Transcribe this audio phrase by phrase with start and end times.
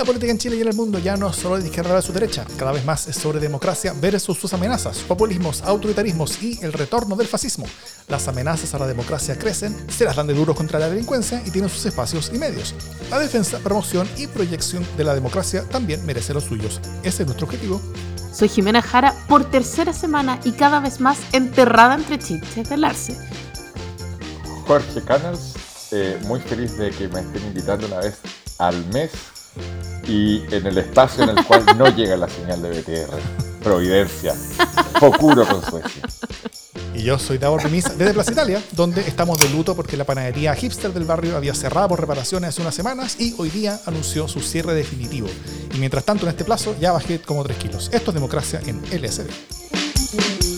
[0.00, 2.00] La política en Chile y en el mundo ya no es solo de izquierda a
[2.00, 6.72] su derecha, cada vez más es sobre democracia versus sus amenazas, populismos, autoritarismos y el
[6.72, 7.66] retorno del fascismo.
[8.08, 11.50] Las amenazas a la democracia crecen, se las dan de duros contra la delincuencia y
[11.50, 12.74] tienen sus espacios y medios.
[13.10, 16.80] La defensa, promoción y proyección de la democracia también merece los suyos.
[17.02, 17.78] Ese es nuestro objetivo.
[18.32, 23.18] Soy Jimena Jara por tercera semana y cada vez más enterrada entre chistes del Arce.
[24.66, 25.56] Jorge Canals,
[25.90, 28.16] eh, muy feliz de que me estén invitando una vez
[28.56, 29.10] al mes
[30.06, 33.62] y en el espacio en el cual no llega la señal de BTR.
[33.62, 34.34] Providencia.
[34.98, 36.02] Focuro con Suecia.
[36.94, 40.54] Y yo soy Davor Remisa desde Plaza Italia, donde estamos de luto porque la panadería
[40.54, 44.40] hipster del barrio había cerrado por reparaciones hace unas semanas y hoy día anunció su
[44.40, 45.28] cierre definitivo.
[45.74, 47.90] Y mientras tanto, en este plazo, ya bajé como 3 kilos.
[47.92, 50.49] Esto es democracia en LSD.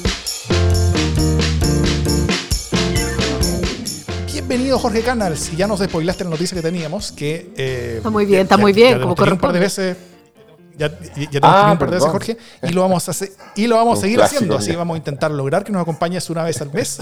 [4.52, 5.38] Bienvenido Jorge Canals.
[5.38, 7.54] Si ya nos despoilaste la noticia que teníamos, que...
[7.56, 9.96] eh, está muy bien, está muy bien, como un par de veces.
[10.76, 13.76] Ya, ya ah, un par de veces, Jorge, y lo vamos a, hacer, y lo
[13.76, 14.54] vamos a seguir haciendo.
[14.54, 16.98] Así vamos a intentar lograr que nos acompañes una vez al mes,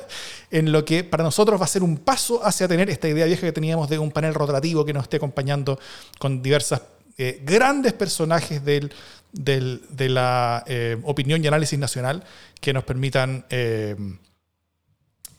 [0.50, 3.46] en lo que para nosotros va a ser un paso hacia tener esta idea vieja
[3.46, 5.78] que teníamos de un panel rotativo que nos esté acompañando
[6.18, 6.82] con diversas
[7.16, 8.92] eh, grandes personajes del,
[9.32, 12.24] del, de la eh, opinión y análisis nacional
[12.60, 13.96] que nos permitan eh,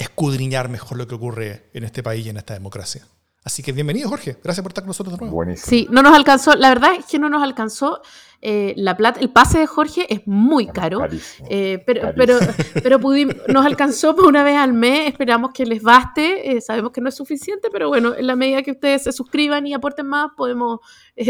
[0.01, 3.07] escudriñar mejor lo que ocurre en este país y en esta democracia.
[3.43, 4.37] Así que bienvenido, Jorge.
[4.43, 5.35] Gracias por estar con nosotros de nuevo.
[5.35, 5.67] Buenísimo.
[5.67, 8.01] Sí, no nos alcanzó, la verdad es que no nos alcanzó
[8.43, 9.19] eh, la plata.
[9.19, 11.07] El pase de Jorge es muy caro,
[11.49, 12.37] eh, pero, pero,
[12.83, 15.09] pero pudimos, nos alcanzó por una vez al mes.
[15.09, 16.51] Esperamos que les baste.
[16.51, 19.65] Eh, sabemos que no es suficiente, pero bueno, en la medida que ustedes se suscriban
[19.65, 20.79] y aporten más, podemos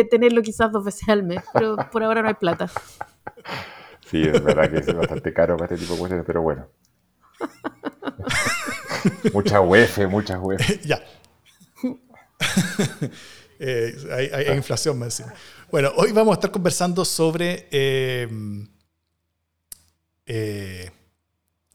[0.09, 1.41] tenerlo quizás dos veces al mes.
[1.53, 2.69] Pero por ahora no hay plata.
[4.05, 6.67] Sí, es verdad que es bastante caro para este tipo de cuestiones, pero bueno.
[9.33, 10.85] Mucha UEF, muchas UEF.
[10.85, 11.01] ya.
[13.63, 13.95] Eh,
[14.33, 15.05] hay, inflación, me
[15.69, 18.27] Bueno, hoy vamos a estar conversando sobre, eh,
[20.25, 20.89] eh,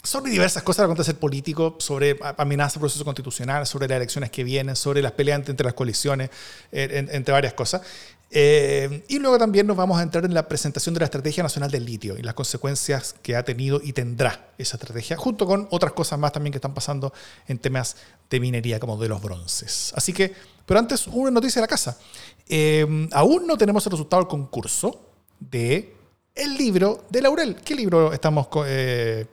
[0.03, 4.43] sobre diversas cosas de acontecer político, sobre amenazas al proceso constitucional, sobre las elecciones que
[4.43, 6.31] vienen, sobre las peleas entre las coaliciones,
[6.73, 7.83] entre varias cosas.
[8.31, 11.71] Eh, y luego también nos vamos a entrar en la presentación de la Estrategia Nacional
[11.71, 15.93] del Litio y las consecuencias que ha tenido y tendrá esa estrategia, junto con otras
[15.93, 17.13] cosas más también que están pasando
[17.47, 17.97] en temas
[18.29, 19.93] de minería como de los bronces.
[19.95, 20.35] Así que,
[20.65, 21.99] pero antes, una noticia de la casa.
[22.49, 25.95] Eh, aún no tenemos el resultado del concurso de
[26.35, 27.57] el libro de Laurel.
[27.65, 29.27] ¿Qué libro estamos, eh,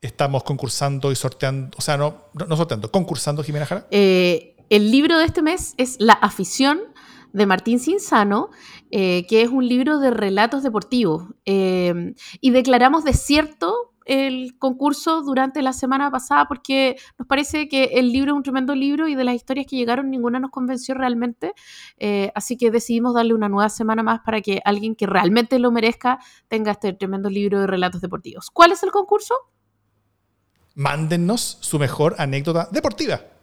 [0.00, 1.76] estamos concursando y sorteando?
[1.76, 3.86] O sea, no, no sorteando, concursando, Jimena Jara.
[3.90, 6.93] el libro de este mes es La afición
[7.34, 8.50] de Martín Cinzano,
[8.90, 11.24] eh, que es un libro de relatos deportivos.
[11.44, 13.74] Eh, y declaramos desierto
[14.06, 18.74] el concurso durante la semana pasada porque nos parece que el libro es un tremendo
[18.74, 21.54] libro y de las historias que llegaron ninguna nos convenció realmente.
[21.98, 25.72] Eh, así que decidimos darle una nueva semana más para que alguien que realmente lo
[25.72, 28.48] merezca tenga este tremendo libro de relatos deportivos.
[28.52, 29.34] ¿Cuál es el concurso?
[30.76, 33.33] Mándennos su mejor anécdota deportiva.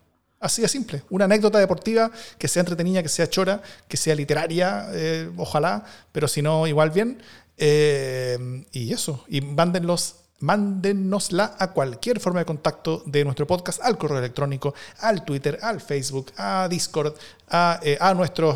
[0.41, 1.03] Así de simple.
[1.11, 6.27] Una anécdota deportiva que sea entretenida, que sea chora, que sea literaria, eh, ojalá, pero
[6.27, 7.21] si no, igual bien.
[7.57, 9.23] Eh, y eso.
[9.27, 15.23] Y mándenlos mándennosla a cualquier forma de contacto de nuestro podcast, al correo electrónico, al
[15.23, 17.13] Twitter, al Facebook, a Discord,
[17.47, 18.55] a, eh, nuestros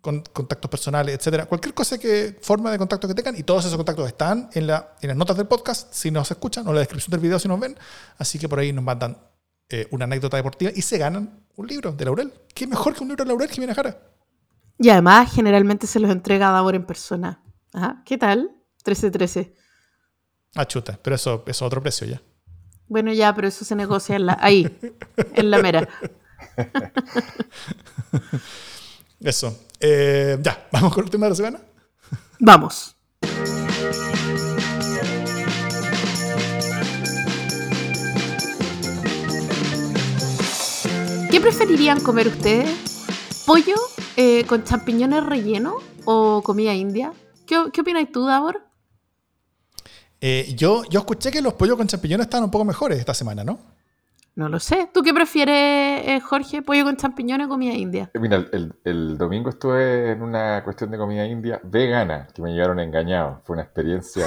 [0.00, 1.46] contactos personales, etcétera.
[1.46, 4.96] Cualquier cosa que, forma de contacto que tengan, y todos esos contactos están en, la,
[5.00, 7.46] en las notas del podcast, si nos escuchan, o en la descripción del video si
[7.46, 7.78] nos ven.
[8.18, 9.16] Así que por ahí nos mandan
[9.70, 12.32] eh, una anécdota deportiva y se ganan un libro de Laurel.
[12.54, 13.98] ¿Qué mejor que un libro de Laurel, Jimena Jara?
[14.78, 17.42] Y además, generalmente se los entrega a Davor en persona.
[18.04, 18.50] ¿Qué tal?
[18.84, 19.52] 13-13.
[20.56, 22.20] Ah, chuta, pero eso, es otro precio ya.
[22.88, 24.66] Bueno, ya, pero eso se negocia ahí,
[25.34, 25.88] en la mera.
[29.20, 29.64] eso.
[29.78, 31.60] Eh, ya, ¿vamos con el tema de la semana?
[32.40, 32.96] Vamos.
[41.40, 43.02] ¿Qué preferirían comer ustedes?
[43.46, 43.76] ¿Pollo
[44.14, 47.14] eh, con champiñones relleno o comida india?
[47.46, 48.60] ¿Qué, qué opinas tú, Davor?
[50.20, 53.42] Eh, yo, yo escuché que los pollos con champiñones estaban un poco mejores esta semana,
[53.42, 53.58] ¿no?
[54.34, 54.90] No lo sé.
[54.92, 56.60] ¿Tú qué prefieres, eh, Jorge?
[56.60, 58.10] ¿Pollo con champiñones o comida india?
[58.20, 58.44] Mira,
[58.84, 63.40] el, domingo estuve en una cuestión de comida india vegana, que me llevaron engañado.
[63.46, 64.26] Fue una experiencia.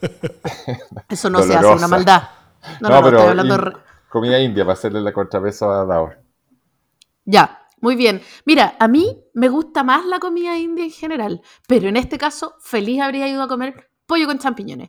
[1.10, 2.22] Eso no se hace, una maldad.
[2.80, 3.85] No, no, pero estoy hablando
[4.16, 6.16] comida india para hacerle la contrapeso a Daur.
[7.26, 8.22] Ya, muy bien.
[8.46, 12.54] Mira, a mí me gusta más la comida india en general, pero en este caso
[12.60, 14.88] feliz habría ido a comer pollo con champiñones.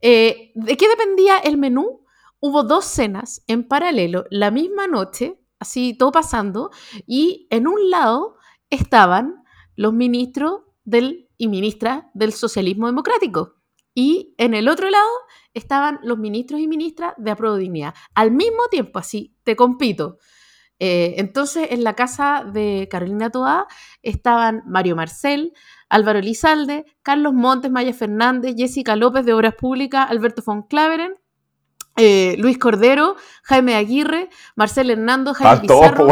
[0.00, 2.04] Eh, ¿De qué dependía el menú?
[2.40, 6.70] Hubo dos cenas en paralelo la misma noche, así todo pasando,
[7.06, 8.36] y en un lado
[8.68, 9.44] estaban
[9.76, 13.54] los ministros del, y ministras del socialismo democrático.
[13.94, 15.08] Y en el otro lado
[15.56, 17.94] estaban los ministros y ministras de Apruebo Dignidad.
[18.14, 20.18] Al mismo tiempo, así, te compito.
[20.78, 23.66] Eh, entonces, en la casa de Carolina Toá
[24.02, 25.54] estaban Mario Marcel,
[25.88, 31.14] Álvaro Lizalde, Carlos Montes, Maya Fernández, Jessica López de Obras Públicas, Alberto von Claveren,
[31.96, 36.08] eh, Luis Cordero, Jaime Aguirre, Marcel Hernando, Jaime Pizarro,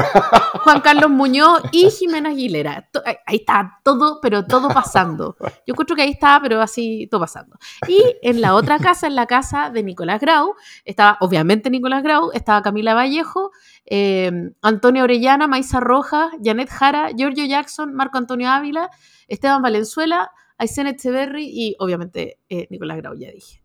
[0.63, 2.89] Juan Carlos Muñoz y Jimena Aguilera.
[3.27, 5.37] Ahí está todo, pero todo pasando.
[5.41, 7.57] Yo encuentro que ahí está, pero así todo pasando.
[7.89, 10.55] Y en la otra casa, en la casa de Nicolás Grau,
[10.85, 13.51] estaba obviamente Nicolás Grau, estaba Camila Vallejo,
[13.87, 14.31] eh,
[14.63, 18.91] Antonio Orellana, Maisa Rojas, Janet Jara, Giorgio Jackson, Marco Antonio Ávila,
[19.29, 23.63] Esteban Valenzuela, Aysén Echeverry y obviamente eh, Nicolás Grau, ya dije.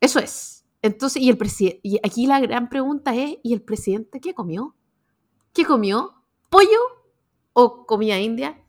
[0.00, 0.64] Eso es.
[0.82, 1.38] Entonces, y, el
[1.82, 4.74] y aquí la gran pregunta es, ¿y el presidente qué comió?
[5.52, 6.21] ¿Qué comió?
[6.52, 6.80] ¿Pollo
[7.54, 8.60] o comida india?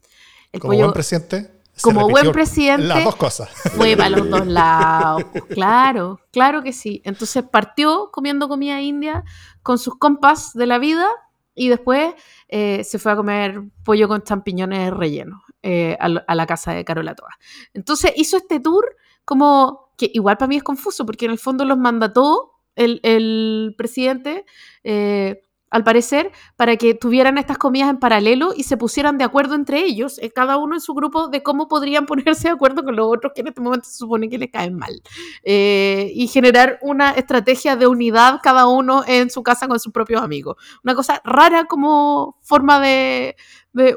[0.53, 1.51] El como buen presidente.
[1.81, 2.87] Como buen presidente.
[2.87, 3.49] Las dos cosas.
[3.75, 5.25] Fue para los dos lados.
[5.49, 7.01] Claro, claro que sí.
[7.03, 9.25] Entonces partió comiendo comida india
[9.63, 11.09] con sus compas de la vida
[11.55, 12.13] y después
[12.47, 17.15] eh, se fue a comer pollo con champiñones rellenos eh, a, la casa de Carola
[17.15, 17.35] Toa.
[17.73, 18.95] Entonces hizo este tour
[19.25, 23.75] como que igual para mí es confuso, porque en el fondo los mandató el, el
[23.77, 24.45] presidente,
[24.85, 25.41] eh,
[25.73, 29.83] al parecer, para que tuvieran estas comidas en paralelo y se pusieran de acuerdo entre
[29.83, 33.07] ellos, eh, cada uno en su grupo, de cómo podrían ponerse de acuerdo con los
[33.07, 35.01] otros que en este momento se supone que les caen mal.
[35.43, 40.21] Eh, y generar una estrategia de unidad cada uno en su casa con sus propios
[40.21, 40.57] amigos.
[40.83, 43.35] Una cosa rara como forma de,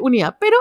[0.00, 0.56] unidad, pero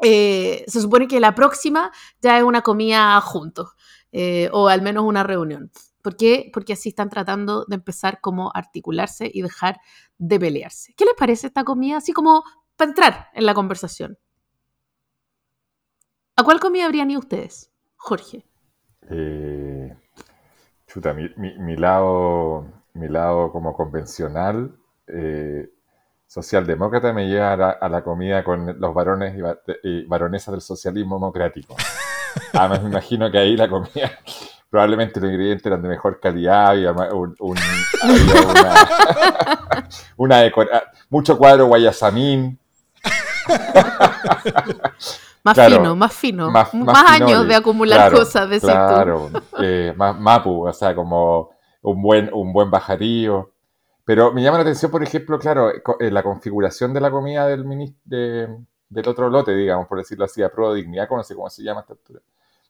[0.00, 1.92] se supone que la próxima
[2.22, 3.74] ya es una comida juntos.
[4.12, 5.70] Eh, o al menos una reunión.
[6.02, 6.50] ¿Por qué?
[6.52, 9.80] Porque así están tratando de empezar como a articularse y dejar
[10.18, 10.94] de pelearse.
[10.96, 11.98] ¿Qué les parece esta comida?
[11.98, 12.42] Así como
[12.76, 14.18] para entrar en la conversación.
[16.36, 18.44] ¿A cuál comida habrían ido ustedes, Jorge?
[19.10, 19.94] Eh,
[20.86, 24.74] chuta, mi, lado, mi lado como convencional,
[25.06, 25.70] eh,
[26.26, 29.36] socialdemócrata, me lleva a la, comida con los varones
[29.82, 31.76] y varonesas del socialismo democrático.
[32.54, 34.18] Además, me imagino que ahí la comida,
[34.72, 37.36] probablemente los ingredientes eran de mejor calidad, había, un,
[40.16, 42.58] una, decora, mucho cuadro guayasamín.
[45.44, 46.50] Más fino, más fino.
[46.50, 46.72] Más,
[47.06, 49.28] años de acumular cosas, de Claro,
[49.60, 51.50] eh, más mapu, o sea, como
[51.82, 53.50] un buen, un buen bajarío.
[54.06, 57.66] Pero me llama la atención, por ejemplo, claro, eh, la configuración de la comida del,
[58.04, 58.48] de,
[58.88, 61.62] del otro lote, digamos, por decirlo así, a prueba de dignidad, no sé cómo se
[61.62, 62.20] llama esta altura.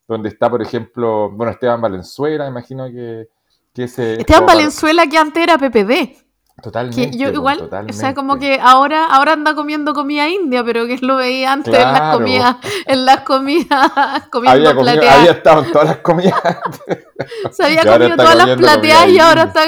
[0.08, 3.28] Donde está, por ejemplo, bueno, Esteban Valenzuela, imagino que,
[3.72, 4.14] que ese...
[4.14, 6.22] Esteban Valenzuela que antes era PPD.
[6.60, 7.10] Totalmente.
[7.10, 10.98] Que yo igual, o sea, como que ahora, ahora anda comiendo comida india, pero que
[10.98, 12.56] lo veía antes en las comidas,
[12.86, 13.90] en las comidas,
[14.30, 15.18] comiendo había plateadas.
[15.18, 16.40] había estado en todas las comidas.
[17.50, 19.62] Se había comido todas las plateadas y ahora está.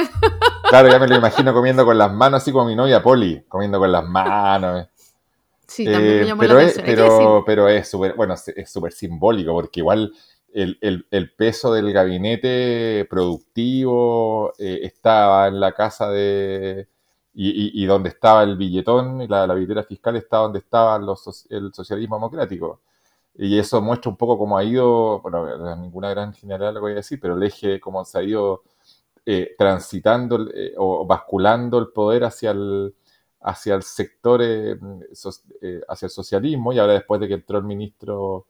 [0.68, 3.78] claro, ya me lo imagino comiendo con las manos, así como mi novia Poli, comiendo
[3.78, 4.86] con las manos.
[5.74, 6.86] Sí, también me eh, llamó pero la atención.
[6.86, 10.12] Es, pero, pero es súper, bueno, es súper simbólico, porque igual
[10.52, 16.86] el, el, el, peso del gabinete productivo eh, estaba en la casa de...
[17.36, 21.48] Y, y, donde estaba el billetón, y la, la billetera fiscal estaba donde estaba los,
[21.50, 22.78] el socialismo democrático.
[23.34, 26.78] Y eso muestra un poco cómo ha ido, bueno, no es ninguna gran general lo
[26.78, 28.62] que voy a decir, pero el eje, cómo se ha ido
[29.26, 30.46] eh, transitando
[30.76, 32.94] o basculando el poder hacia el,
[33.44, 34.78] hacia el sector, eh,
[35.60, 38.46] eh, hacia el socialismo, y ahora después de que entró el ministro,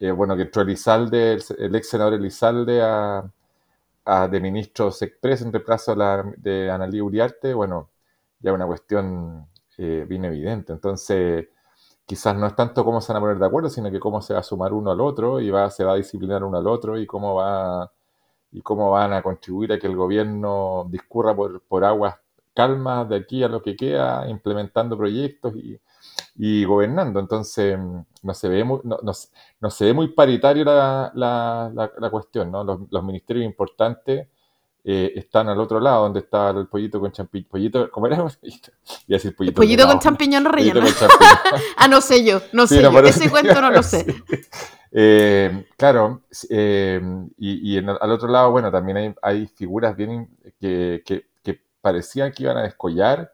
[0.00, 3.30] eh, bueno, que entró Elizalde, el, ex senador Elizalde a,
[4.06, 5.94] a, de ministro Sexpress en reemplazo
[6.38, 7.90] de Analí Uriarte, bueno,
[8.40, 10.72] ya una cuestión bien evidente.
[10.72, 11.48] Entonces,
[12.06, 14.34] quizás no es tanto cómo se van a poner de acuerdo, sino que cómo se
[14.34, 16.98] va a sumar uno al otro y va, se va a disciplinar uno al otro
[16.98, 17.90] y cómo va
[18.52, 22.16] y cómo van a contribuir a que el gobierno discurra por, por aguas
[22.54, 25.54] calma de aquí a lo que queda, implementando proyectos
[26.36, 27.20] y, gobernando.
[27.20, 27.78] Entonces,
[28.22, 32.64] no se ve muy, no, se ve muy paritario la, la, cuestión, ¿no?
[32.64, 34.28] Los, ministerios importantes
[34.84, 37.48] eh, están al otro lado, donde está el pollito con champiñón.
[37.50, 38.24] Pollito, ¿Cómo era?
[39.06, 39.56] Y decir pollito.
[39.56, 40.80] pollito con champiñón relleno.
[41.76, 43.00] ah, no sé yo, no sé yo.
[43.00, 44.06] Ese cuento no lo sé.
[44.96, 47.00] Eh, claro, eh,
[47.38, 50.28] y, al otro lado, bueno, también hay, hay figuras bien
[50.60, 51.33] que, que
[51.84, 53.30] parecían que iban a descollar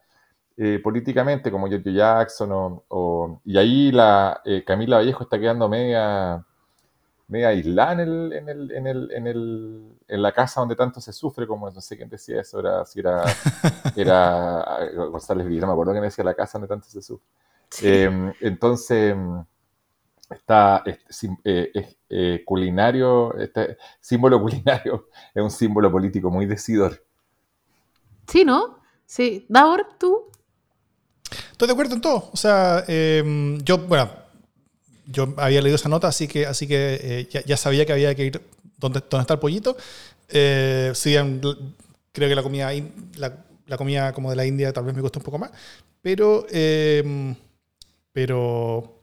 [0.57, 2.51] eh, políticamente, como George Jackson,
[2.89, 6.45] o, y ahí la eh, Camila Vallejo está quedando media,
[7.29, 11.01] media aislada en, el, en, el, en, el, en, el, en la casa donde tanto
[11.01, 13.23] se sufre, como no sé quién decía eso, era, si era,
[13.97, 17.27] era González Villa, no me acuerdo quién decía la casa donde tanto se sufre.
[17.83, 19.15] Em, entonces,
[20.29, 27.03] está, es, culinario, este símbolo culinario es un símbolo político muy decidor.
[28.31, 28.79] Sí, ¿no?
[29.07, 29.45] Sí.
[29.49, 30.31] Davor, ¿tú?
[31.51, 32.31] Estoy de acuerdo en todo.
[32.33, 34.09] O sea, em, yo, bueno,
[35.07, 38.27] yo había leído esa nota, así que, así que eh, ya, sabía que había que
[38.27, 38.41] ir
[38.79, 39.77] donde, donde está el pollito.
[40.29, 41.15] Eh, sí,
[42.13, 42.71] creo que la comida,
[43.17, 45.51] la, comida como de la India tal vez me gusta un poco más.
[46.01, 47.35] Pero, em,
[48.13, 49.03] pero,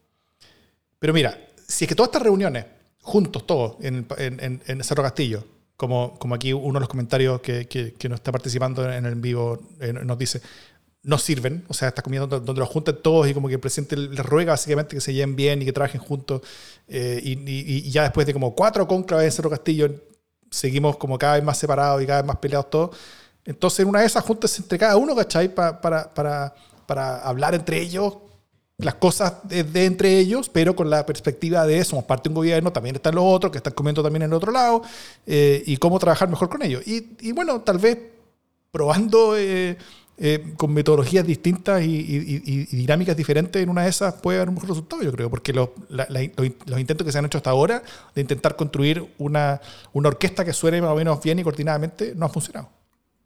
[0.99, 2.65] pero mira, si es que todas estas reuniones,
[3.01, 5.43] juntos todos, en, en, en Cerro Castillo,
[5.77, 9.15] como, como aquí uno de los comentarios que, que, que nos está participando en el
[9.15, 10.41] vivo eh, nos dice,
[11.03, 13.59] no sirven, o sea, estas comidas donde, donde, los juntan todos y como que el
[13.59, 16.41] presidente les ruega básicamente que se lleven bien y que trabajen juntos,
[16.87, 19.89] eh, y, y, ya después de como cuatro conclaves en Cerro Castillo,
[20.49, 22.97] seguimos como cada vez más separados y cada vez más peleados todos.
[23.45, 25.53] Entonces, en una de esas juntas entre cada uno, ¿cachai?
[25.53, 26.53] para, para,
[26.85, 28.17] para hablar entre ellos
[28.77, 32.71] las cosas de, entre ellos, pero con la perspectiva de somos parte de un gobierno,
[32.71, 34.83] también están los otros que están comiendo también en el otro lado,
[35.25, 36.83] eh, y cómo trabajar mejor con ellos.
[36.85, 37.97] Y, bueno, tal vez
[38.71, 39.77] probando eh,
[40.19, 44.69] eh, con metodologías distintas y, dinámicas diferentes, en una de esas puede haber un mejor
[44.69, 47.81] resultado, yo creo, porque los, los, intentos que se han hecho hasta ahora
[48.13, 49.59] de intentar construir una,
[49.93, 52.69] una orquesta que suene más o menos bien y coordinadamente no ha funcionado.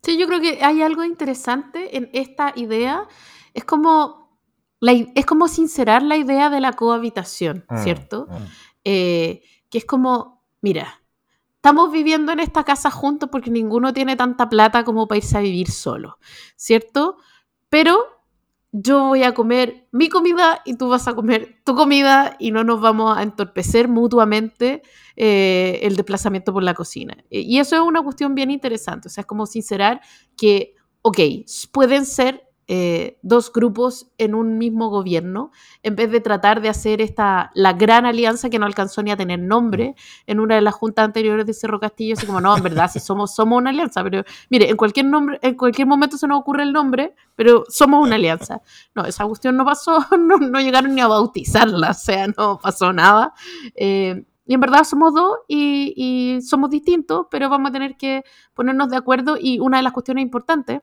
[0.02, 3.06] Sí, yo creo que hay algo interesante en esta idea.
[3.54, 4.21] Es como
[4.82, 8.28] es como sincerar la idea de la cohabitación, mm, ¿cierto?
[8.30, 8.36] Mm.
[8.84, 11.02] Eh, que es como, mira,
[11.56, 15.42] estamos viviendo en esta casa juntos porque ninguno tiene tanta plata como para irse a
[15.42, 16.18] vivir solo,
[16.56, 17.18] ¿cierto?
[17.70, 18.04] Pero
[18.72, 22.64] yo voy a comer mi comida y tú vas a comer tu comida y no
[22.64, 24.82] nos vamos a entorpecer mutuamente
[25.18, 27.18] eh, el desplazamiento por la cocina.
[27.30, 30.02] Y eso es una cuestión bien interesante, o sea, es como sincerar
[30.38, 31.20] que, ok,
[31.72, 35.52] pueden ser eh, dos grupos en un mismo gobierno,
[35.84, 39.18] en vez de tratar de hacer esta, la gran alianza que no alcanzó ni a
[39.18, 42.64] tener nombre en una de las juntas anteriores de Cerro Castillo, así como, no, en
[42.64, 46.28] verdad, si somos, somos una alianza, pero mire, en cualquier, nombre, en cualquier momento se
[46.28, 48.62] nos ocurre el nombre, pero somos una alianza.
[48.96, 52.94] No, esa cuestión no pasó, no, no llegaron ni a bautizarla, o sea, no pasó
[52.94, 53.34] nada.
[53.76, 58.24] Eh, y en verdad somos dos y, y, somos distintos, pero vamos a tener que
[58.54, 59.38] ponernos de acuerdo.
[59.40, 60.82] Y una de las cuestiones importantes es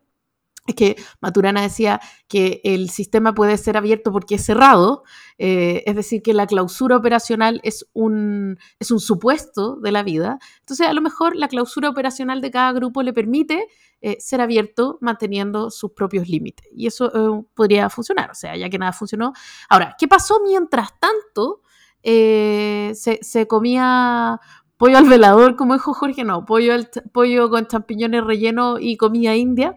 [0.74, 5.02] que Maturana decía que el sistema puede ser abierto porque es cerrado,
[5.38, 10.38] eh, es decir, que la clausura operacional es un, es un supuesto de la vida.
[10.60, 13.66] Entonces, a lo mejor la clausura operacional de cada grupo le permite
[14.00, 16.66] eh, ser abierto manteniendo sus propios límites.
[16.74, 19.32] Y eso eh, podría funcionar, o sea, ya que nada funcionó.
[19.68, 21.62] Ahora, ¿qué pasó mientras tanto?
[22.00, 24.40] Se, se, comía
[24.78, 29.34] pollo al velador, como dijo Jorge, no, pollo, al, pollo con champiñones relleno y comida
[29.36, 29.76] india.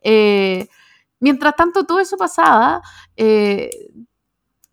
[0.00, 0.68] Eh,
[1.20, 2.80] mientras tanto, todo eso pasaba,
[3.16, 3.70] eh,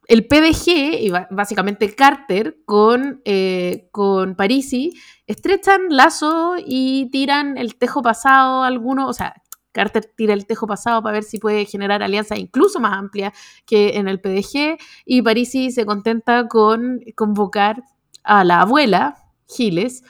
[0.08, 4.94] el PDG, y básicamente Carter, con, eh, con Parisi,
[5.26, 9.34] estrechan lazo y tiran el tejo pasado alguno, o sea,
[9.72, 13.34] Carter tira el tejo pasado para ver si puede generar alianzas incluso más amplias
[13.66, 17.84] que en el PDG, y Parisi se contenta con convocar
[18.24, 19.16] a la abuela,
[19.48, 20.04] Giles,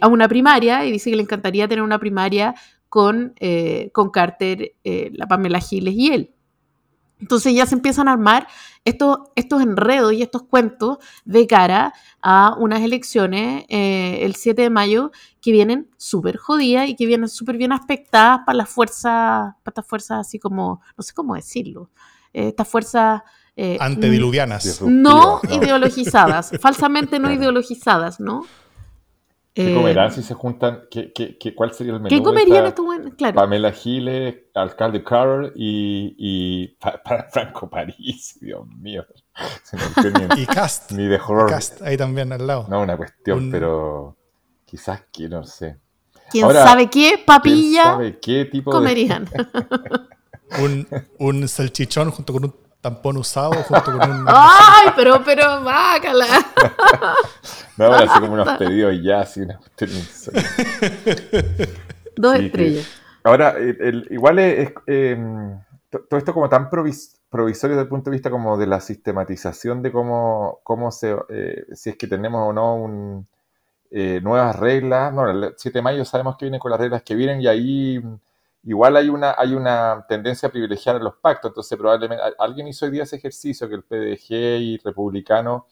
[0.00, 2.54] a una primaria y dice que le encantaría tener una primaria
[2.92, 6.34] con, eh, con Carter, eh, la Pamela Giles y él.
[7.20, 8.46] Entonces ya se empiezan a armar
[8.84, 14.68] estos, estos enredos y estos cuentos de cara a unas elecciones eh, el 7 de
[14.68, 19.70] mayo que vienen súper jodidas y que vienen súper bien aspectadas para las fuerzas, para
[19.70, 21.88] estas fuerzas así como, no sé cómo decirlo,
[22.34, 23.22] estas fuerzas...
[23.80, 24.82] Antediluvianas.
[24.82, 28.42] No, ideologizadas, falsamente no ideologizadas, ¿no?
[29.54, 30.84] ¿Qué comerán si se juntan?
[30.90, 32.08] ¿Qué, qué, qué, cuál sería el menú?
[32.08, 33.14] ¿Qué comerían estos buenos?
[33.14, 33.34] Claro.
[33.34, 36.76] Pamela Giles, alcalde Carroll y, y
[37.30, 39.04] Franco París, Dios mío.
[40.38, 40.92] y Cast.
[40.92, 41.50] Ni de horror.
[41.50, 42.66] Cast, ahí también al lado.
[42.70, 44.16] No, una cuestión, pero
[44.64, 45.78] quizás que no sé.
[46.30, 49.28] ¿Quién sabe qué papilla ¿quién sabe qué tipo comerían?
[50.62, 54.24] un, un salchichón junto con un tampón usado junto con un.
[54.28, 56.26] ¡Ay, pero, pero, bácala!
[57.78, 59.58] no, ahora así como unos pedidos ya, así una
[62.16, 62.90] Dos estrellas.
[63.24, 63.54] ahora,
[64.10, 64.72] igual es.
[64.86, 65.58] Em,
[65.88, 69.92] todo esto como tan provisorio desde el punto de vista como de la sistematización de
[69.92, 71.16] cómo, cómo se.
[71.30, 73.26] Eh, si es que tenemos o no un,
[73.90, 75.12] eh, nuevas reglas.
[75.12, 78.02] No, el 7 de mayo sabemos que vienen con las reglas que vienen y ahí
[78.64, 82.92] igual hay una, hay una tendencia a privilegiar los pactos, entonces probablemente alguien hizo hoy
[82.92, 85.66] día ese ejercicio que el PDG y republicano,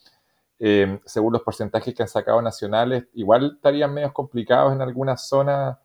[0.59, 5.79] eh, según los porcentajes que han sacado nacionales, igual estarían medio complicados en algunas zonas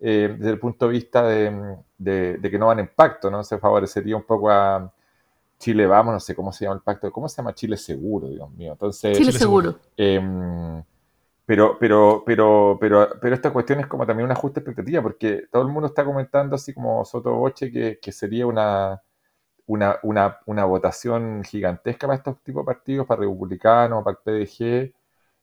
[0.00, 1.78] eh, desde el punto de vista de,
[2.42, 3.42] que no van en pacto, ¿no?
[3.42, 4.92] Se favorecería un poco a,
[5.58, 8.50] Chile Vamos, no sé cómo se llama el pacto, ¿cómo se llama Chile Seguro, Dios
[8.50, 8.72] mío?
[8.72, 9.76] Entonces, Chile Seguro.
[9.96, 10.82] Em,
[11.46, 15.62] pero, pero, pero, pero, pero esta cuestión es como también una justa expectativa, porque todo
[15.62, 19.02] el mundo está comentando así como Soto Boche que, que sería una,
[19.66, 19.98] una,
[20.46, 24.94] una, votación gigantesca para estos tipos de partidos, para republicanos, para el PDG,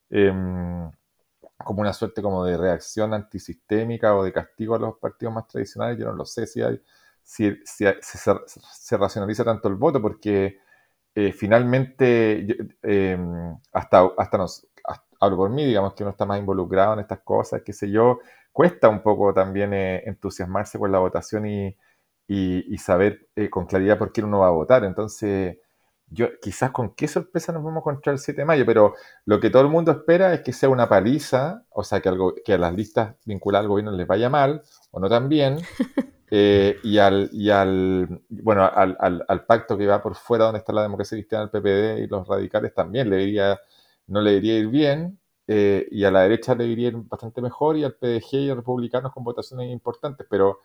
[0.10, 0.91] em,
[1.58, 6.00] como una suerte como de reacción antisistémica o de castigo a los partidos más tradicionales.
[6.00, 6.81] Yo no lo sé si, hay,
[7.24, 10.60] si, si, se, racionaliza tanto el voto, porque
[11.15, 12.46] eh, finalmente
[12.84, 14.67] em, hasta, hasta nos,
[15.22, 18.20] hablo por mí, digamos que uno está más involucrado en estas cosas, qué sé yo,
[18.51, 21.78] cuesta un poco también eh, entusiasmarse con la votación y
[22.34, 24.86] y, saber eh, con claridad por qué uno va a votar.
[24.86, 25.58] Entonces,
[26.08, 28.94] yo quizás con qué sorpresa nos vamos a encontrar el 7 de mayo, pero
[29.25, 32.34] lo que todo el mundo espera es que sea una paliza, o sea, que, algo,
[32.46, 34.62] que a las listas vinculadas al gobierno les vaya mal
[34.92, 35.58] o no tan bien,
[36.32, 38.98] eh, y, al, y al, bueno, al,
[39.28, 42.25] al, pacto que va por fuera donde está la democracia cristiana, el PPD y los
[42.28, 43.60] radicales también le diría,
[44.12, 47.84] no le diría ir bien, eh, y a la derecha le iría bastante mejor, y
[47.84, 50.60] al PDG y a republicanos con votaciones importantes, pero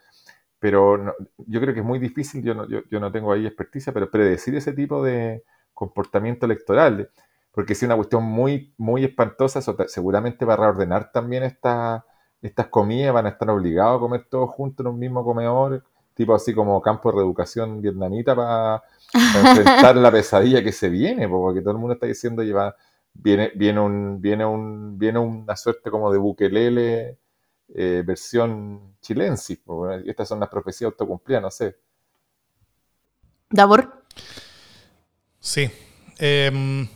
[0.58, 1.14] pero
[1.46, 4.54] yo creo que es muy difícil, yo no, yo, no tengo ahí experticia, pero predecir
[4.56, 7.10] ese tipo de comportamiento electoral,
[7.52, 12.04] porque si es una cuestión muy, muy espantosa, eso seguramente va a reordenar también esta,
[12.42, 15.84] estas comidas, van a estar obligados a comer todos juntos en un mismo comedor,
[16.14, 18.82] tipo así como campo de reeducación vietnamita para,
[19.14, 22.74] enfrentar la pesadilla que se viene, porque todo el mundo está diciendo lleva
[23.22, 27.18] viene, viene, un, viene, un, viene una suerte como de buquelele
[27.74, 29.58] eh, versión chilensis.
[30.06, 31.76] Estas son las profecías autocumplidas, no sé.
[33.50, 34.04] Davor.
[35.38, 35.70] Sí.
[36.18, 36.88] Em,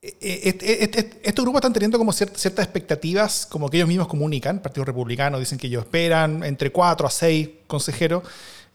[0.00, 4.56] e, e, e, estos grupos están teniendo como ciertas expectativas, como que ellos mismos comunican,
[4.56, 8.24] el Partido Republicano dicen que ellos esperan entre 4 a 6 consejeros,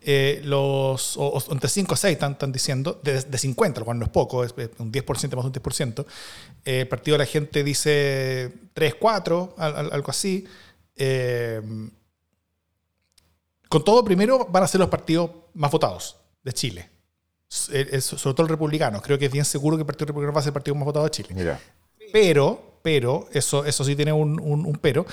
[0.01, 3.99] eh, los, o, entre 5 a 6 están, están diciendo, de, de, 50, lo cual
[3.99, 6.05] no es poco, es un 10% más un 10%.
[6.63, 10.45] Eh, el Partido de la Gente dice 3, 4, algo así.
[10.95, 11.61] Eh,
[13.67, 16.89] con todo, primero van a ser los partidos más votados de Chile.
[17.49, 19.01] sobre todo el republicano.
[19.01, 20.85] Creo que es bien seguro que el Partido Republicano va a ser el partido más
[20.85, 21.59] votado de Chile.
[22.13, 25.05] Pero, pero, eso, eso sí tiene un, un, pero.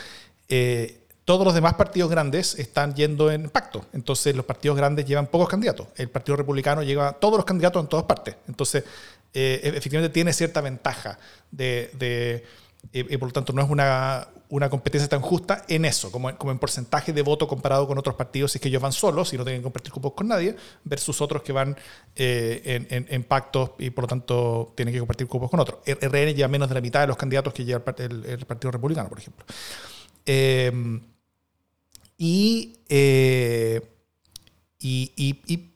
[0.49, 3.87] Eh, todos los demás partidos grandes están yendo en pacto.
[3.93, 5.89] Entonces, los partidos grandes llevan pocos candidatos.
[5.97, 8.37] El Partido Republicano lleva todos los candidatos en todas partes.
[8.47, 8.85] Entonces,
[9.33, 11.19] eh, efectivamente tiene cierta ventaja
[11.51, 12.45] de
[12.93, 16.53] y, por lo tanto no es una, una, competencia tan justa en eso, como, como
[16.53, 19.39] en porcentaje de voto comparado con otros partidos, si es que ellos van solos y
[19.39, 21.77] no tienen que compartir cupos con nadie, versus otros que van
[22.17, 25.79] eh, en, en, pactos y por lo tanto tienen que compartir cupos con otros.
[25.87, 29.09] RN lleva menos de la mitad de los candidatos que lleva el, el, Partido Republicano,
[29.09, 29.45] por ejemplo.
[32.25, 33.83] Em, eh,
[34.81, 35.74] y, y, y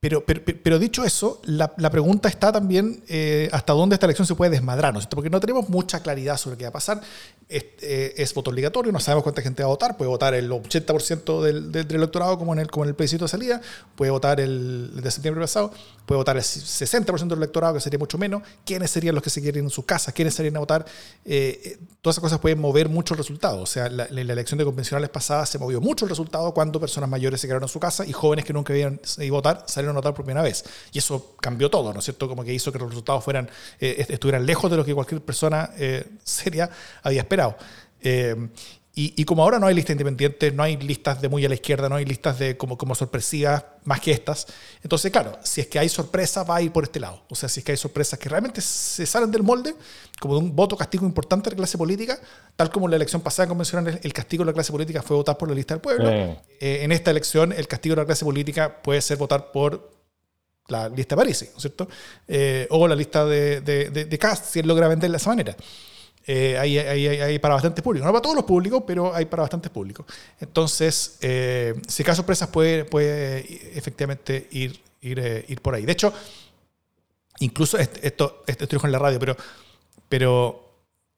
[0.00, 4.34] pero, pero, dicho eso, la, la pregunta está también eh, hasta dónde esta elección se
[4.34, 5.00] puede desmadrar, ¿no?
[5.10, 7.02] Porque no tenemos mucha claridad sobre qué va a pasar.
[7.50, 9.98] Es, eh, es voto obligatorio, no sabemos cuánta gente va a votar.
[9.98, 13.28] Puede votar el 80% del, del, electorado como en, el, como en el plebiscito de
[13.28, 13.60] salida,
[13.94, 15.70] puede votar el, de septiembre pasado,
[16.06, 18.42] puede votar el 60% del electorado, que sería mucho menos.
[18.64, 20.14] ¿Quiénes serían los que se quieren en sus casas?
[20.14, 20.86] ¿Quiénes serían a votar?
[21.26, 23.60] Eh, todas esas cosas pueden mover mucho el resultado.
[23.60, 27.10] O sea, la, la, elección de convencionales pasada se movió mucho el resultado cuando personas
[27.10, 29.89] mayores se quedaron en su casa y jóvenes que nunca habían ido a votar salieron
[29.92, 30.64] notar por primera vez.
[30.92, 32.28] Y eso cambió todo, ¿no es cierto?
[32.28, 33.48] Como que hizo que los resultados fueran,
[33.80, 36.70] eh, estuvieran lejos de lo que cualquier persona eh, seria
[37.02, 37.56] había esperado.
[38.02, 38.48] Eh,
[39.16, 41.88] y, como ahora no hay listas independientes, no hay listas de muy a la izquierda,
[41.88, 44.46] no hay listas de como, como sorpresivas más que estas.
[44.82, 47.22] Entonces, claro, si es que hay sorpresa, va a ir por este lado.
[47.28, 49.74] O sea, si es que hay sorpresas que realmente se salen del molde,
[50.20, 52.18] como de un voto castigo importante de la clase política,
[52.56, 55.38] tal como en la elección pasada convencional, el castigo de la clase política fue votar
[55.38, 56.10] por la lista del pueblo.
[56.60, 60.00] en esta elección, el castigo de la clase política puede ser votar por
[60.70, 61.88] la lista de París, ¿no es cierto?
[62.26, 65.56] Eh, o la lista de, de, de, Cast, si él logra venderla de esa manera.
[66.32, 68.06] Eh, hay, hay, hay, para bastantes públicos.
[68.06, 70.06] No para todos los públicos, pero hay para bastantes públicos.
[70.38, 73.40] Entonces, eh, si cae sorpresas, puede, puede
[73.76, 75.84] efectivamente ir, ir, eh, ir por ahí.
[75.84, 76.12] De hecho,
[77.40, 79.36] incluso esto, esto, estoy en la radio, pero,
[80.08, 80.70] pero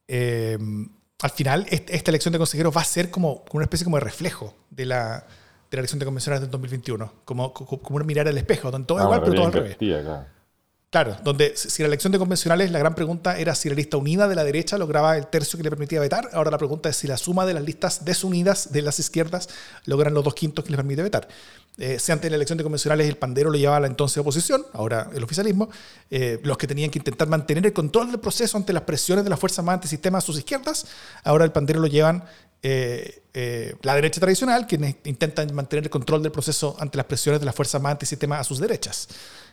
[0.09, 4.55] al final esta elección de consejeros va a ser como una especie como de reflejo
[4.71, 5.27] de la,
[5.71, 8.97] de la elección de convencionales del 2021, como, como, un mirar al espejo, donde todo
[8.97, 9.77] ah, igual, pero todo al revés.
[9.77, 10.25] Claro.
[11.25, 14.35] Donde si la elección de convencionales, la gran pregunta era si la lista unida de
[14.35, 16.29] la derecha lograba el tercio que le permitía vetar.
[16.35, 19.49] Ahora la pregunta es si la suma de las listas desunidas de las izquierdas
[19.87, 21.27] logran los dos quintos que les permite vetar.
[21.79, 24.67] Eh, si antes de la elección de convencionales el pandero lo llevaba la entonces oposición,
[24.75, 25.71] ahora el oficialismo,
[26.11, 29.31] eh, los que tenían que intentar mantener el control del proceso ante las presiones de
[29.31, 30.87] las fuerzas más antisistema a sus izquierdas,
[31.25, 32.25] ahora el pandero lo llevan
[32.63, 37.41] eh, eh, la derecha tradicional, quienes intentan mantener el control del proceso ante las presiones
[37.41, 39.09] de las fuerzas más antisistema a sus derechas.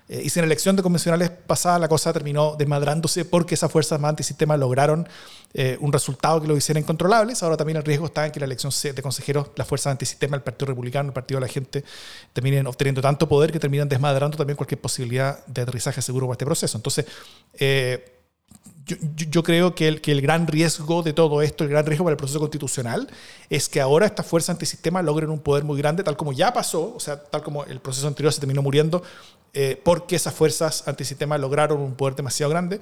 [0.10, 3.72] Eh, y si en la elección de convencionales pasada la cosa terminó desmadrándose porque esas
[3.72, 5.08] fuerzas más antisistema lograron
[5.54, 8.48] eh, un resultado que lo hicieran incontrolables, ahora también el riesgo está en que la
[8.48, 11.84] elección de consejeros, las fuerzas antisistema, el Partido Republicano, el Partido de la Gente,
[12.34, 16.46] terminen obteniendo tanto poder que terminan desmadrando también cualquier posibilidad de aterrizaje seguro para este
[16.46, 16.78] proceso.
[16.78, 17.06] Entonces,
[17.54, 18.19] eh,
[19.16, 22.14] yo, creo que el, que el gran riesgo de todo esto, el gran riesgo para
[22.14, 23.10] el proceso constitucional,
[23.50, 26.94] es que ahora estas fuerzas antisistema logren un poder muy grande, tal como ya pasó,
[26.96, 29.04] o sea, tal como el proceso anterior se terminó muriendo,
[29.54, 32.80] eh, porque esas fuerzas antisistema lograron un poder demasiado grande.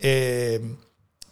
[0.00, 0.76] Eh,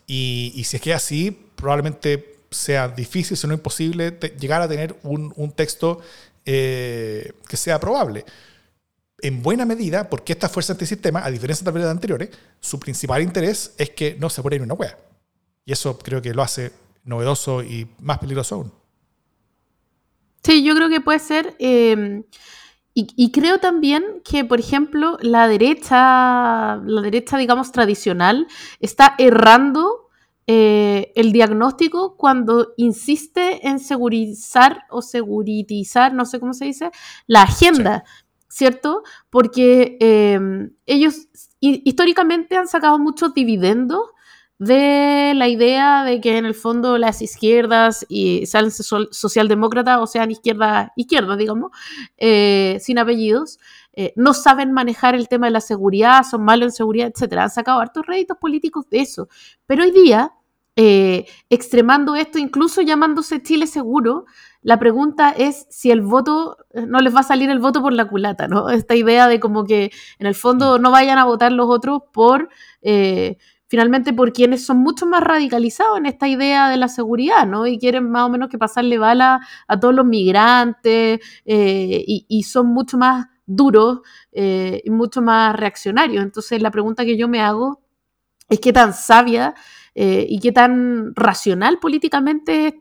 [0.07, 5.33] y, si es que así, probablemente sea difícil, si no imposible, llegar a tener un,
[5.37, 6.01] un texto
[6.45, 8.25] eh, que sea probable
[9.19, 12.79] en buena medida porque esta fuerza antisistema, a diferencia tal vez de las anteriores, su
[12.79, 14.97] principal interés es que no se pone en una hueá.
[15.65, 16.73] Y eso creo que lo hace
[17.05, 18.73] novedoso y más peligroso aún.
[20.43, 21.57] Sí, yo creo que puede ser.
[21.59, 22.25] Em,
[22.99, 28.47] y, creo también que, por ejemplo, la derecha, la derecha, digamos, tradicional,
[28.81, 30.09] está errando
[30.47, 36.91] eh, el diagnóstico cuando insiste en segurizar o seguritizar, no sé cómo se dice,
[37.27, 38.05] la agenda.
[38.57, 39.03] ¿Cierto?
[39.29, 41.29] Porque em, ellos
[41.61, 44.01] históricamente han sacado muchos dividendos
[44.59, 50.31] de la idea de que en el fondo las izquierdas y sean socialdemócratas o sean
[50.31, 51.71] izquierda, izquierda digamos,
[52.17, 53.59] eh, sin apellidos,
[53.93, 57.35] eh, no saben manejar el tema de la seguridad, son malos en seguridad, etc.
[57.35, 59.29] Han sacado hartos réditos políticos de eso.
[59.67, 60.33] Pero hoy día,
[60.77, 64.27] eh, extremando esto, incluso llamándose Chile Seguro,
[64.67, 67.93] la pregunta es si el voto, eh, no les va a salir el voto por
[67.93, 68.69] la culata, ¿no?
[68.71, 72.49] Esta idea de como que en el fondo no vayan a votar los otros por,
[72.83, 73.37] eh,
[73.69, 77.69] finalmente, por quienes son mucho más radicalizados en esta idea de la seguridad, ¿no?
[77.69, 82.67] Y quieren más o menos que pasarle bala a todos los migrantes eh, y, son
[82.67, 84.01] mucho más duros
[84.33, 86.25] y mucho más reaccionarios.
[86.25, 87.83] Entonces, la pregunta que yo me hago
[88.49, 89.55] es qué tan sabia
[89.99, 92.75] eh, y qué tan racional políticamente es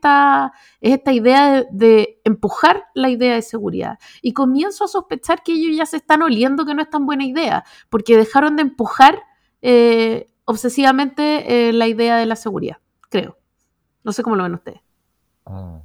[0.82, 3.98] esta idea de, empujar la idea de seguridad.
[4.20, 7.24] Y comienzo a sospechar que ellos ya se están oliendo que no es tan buena
[7.24, 9.22] idea, porque dejaron de empujar
[9.62, 12.76] eh, obsesivamente eh, la idea de la seguridad,
[13.08, 13.38] creo.
[14.04, 14.82] No sé cómo lo ven ustedes.
[15.46, 15.80] Ah.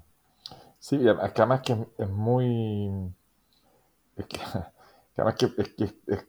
[0.80, 2.92] Sí, además que es muy...
[4.18, 4.38] Es que,
[5.16, 5.48] además que,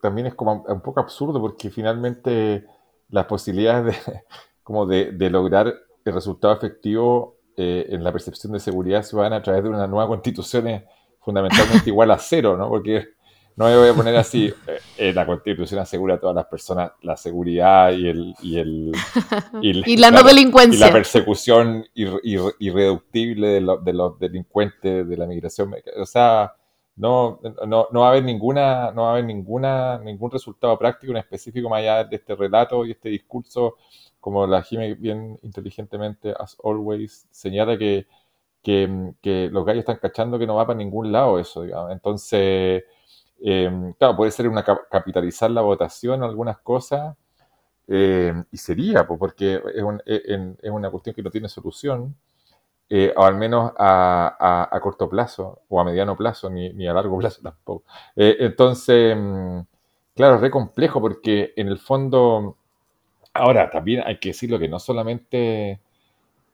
[0.01, 2.69] también es como un poco absurdo porque finalmente
[3.09, 4.23] las posibilidades de,
[4.63, 9.63] como de, lograr el resultado efectivo eh, en la percepción de seguridad ciudadana a través
[9.63, 10.83] de una nueva constitución es
[11.21, 12.69] fundamentalmente igual a cero, ¿no?
[12.69, 13.09] Porque
[13.57, 16.93] no me voy a poner así, eh, eh, la constitución asegura a todas las personas
[17.03, 18.35] la seguridad y el...
[18.41, 18.93] Y, el,
[19.61, 20.87] y, la no delincuencia.
[20.87, 25.75] Y la persecución irreductible de, de, los delincuentes de la migración.
[25.99, 26.55] O sea,
[26.97, 31.13] no, no, no, va a haber ninguna, no va a haber ninguna, ningún resultado práctico
[31.13, 33.77] en específico más allá de este relato y este discurso
[34.23, 38.07] como la Jime bien inteligentemente, as always, señala que,
[38.63, 41.91] que, los gallos están cachando que no va para ningún lado eso, digamos.
[41.91, 42.85] Entonces,
[43.41, 47.17] em, claro, puede ser una capitalizar la votación o algunas cosas,
[47.89, 52.15] em, y sería, pues, porque es, e, es, una cuestión que no tiene solución,
[52.89, 56.95] eh, o al menos a, a, corto plazo, o a mediano plazo, ni, ni a
[56.95, 57.85] largo plazo tampoco.
[58.17, 59.65] Eh, entonces, em,
[60.15, 62.59] claro, es re complejo porque en el fondo
[63.35, 65.81] Ahora, también hay que decirlo que no solamente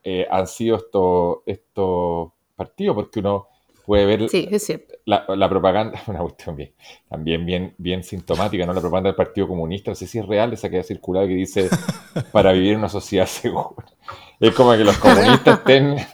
[0.04, 3.48] eh, han sido estos, estos partidos, porque uno
[3.84, 4.28] puede ver
[5.06, 6.72] La, la, propaganda, una cuestión bien,
[7.08, 8.74] también bien, bien sintomática, ¿no?
[8.74, 11.34] La propaganda del Partido Comunista, no sé si es real esa que ha circulado que
[11.34, 11.68] dice
[12.32, 13.86] para vivir en una sociedad segura.
[14.38, 15.96] Es como que los comunistas estén.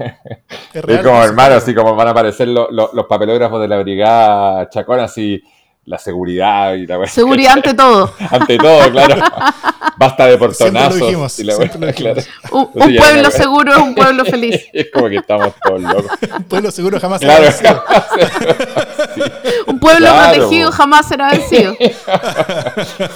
[0.72, 4.98] Es, como hermano, así como van a aparecer los, los papelógrafos de la brigada Chacón,
[4.98, 5.40] así
[5.86, 8.12] la seguridad y la Seguridad ante todo.
[8.30, 9.22] ante todo, claro.
[9.96, 11.00] Basta de portonazos.
[12.50, 14.66] Un, pueblo seguro es un pueblo feliz.
[14.72, 16.10] es como que estamos todos locos.
[16.36, 17.84] Un pueblo seguro jamás será vencido.
[19.66, 21.76] Un pueblo protegido jamás será vencido.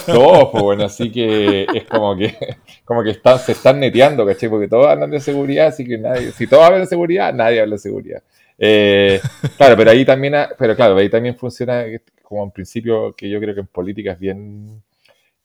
[0.07, 4.47] no, pues bueno, así que es como que, como que están, se están neteando, ¿cachai?
[4.47, 7.75] Porque todos hablan de seguridad, así que nadie, si todos hablan de seguridad, nadie habla
[7.75, 8.21] de seguridad.
[8.57, 9.21] Eh,
[9.57, 11.83] claro, pero ahí también, pero claro, ahí también funciona
[12.29, 14.83] como un principio que yo creo que en política es bien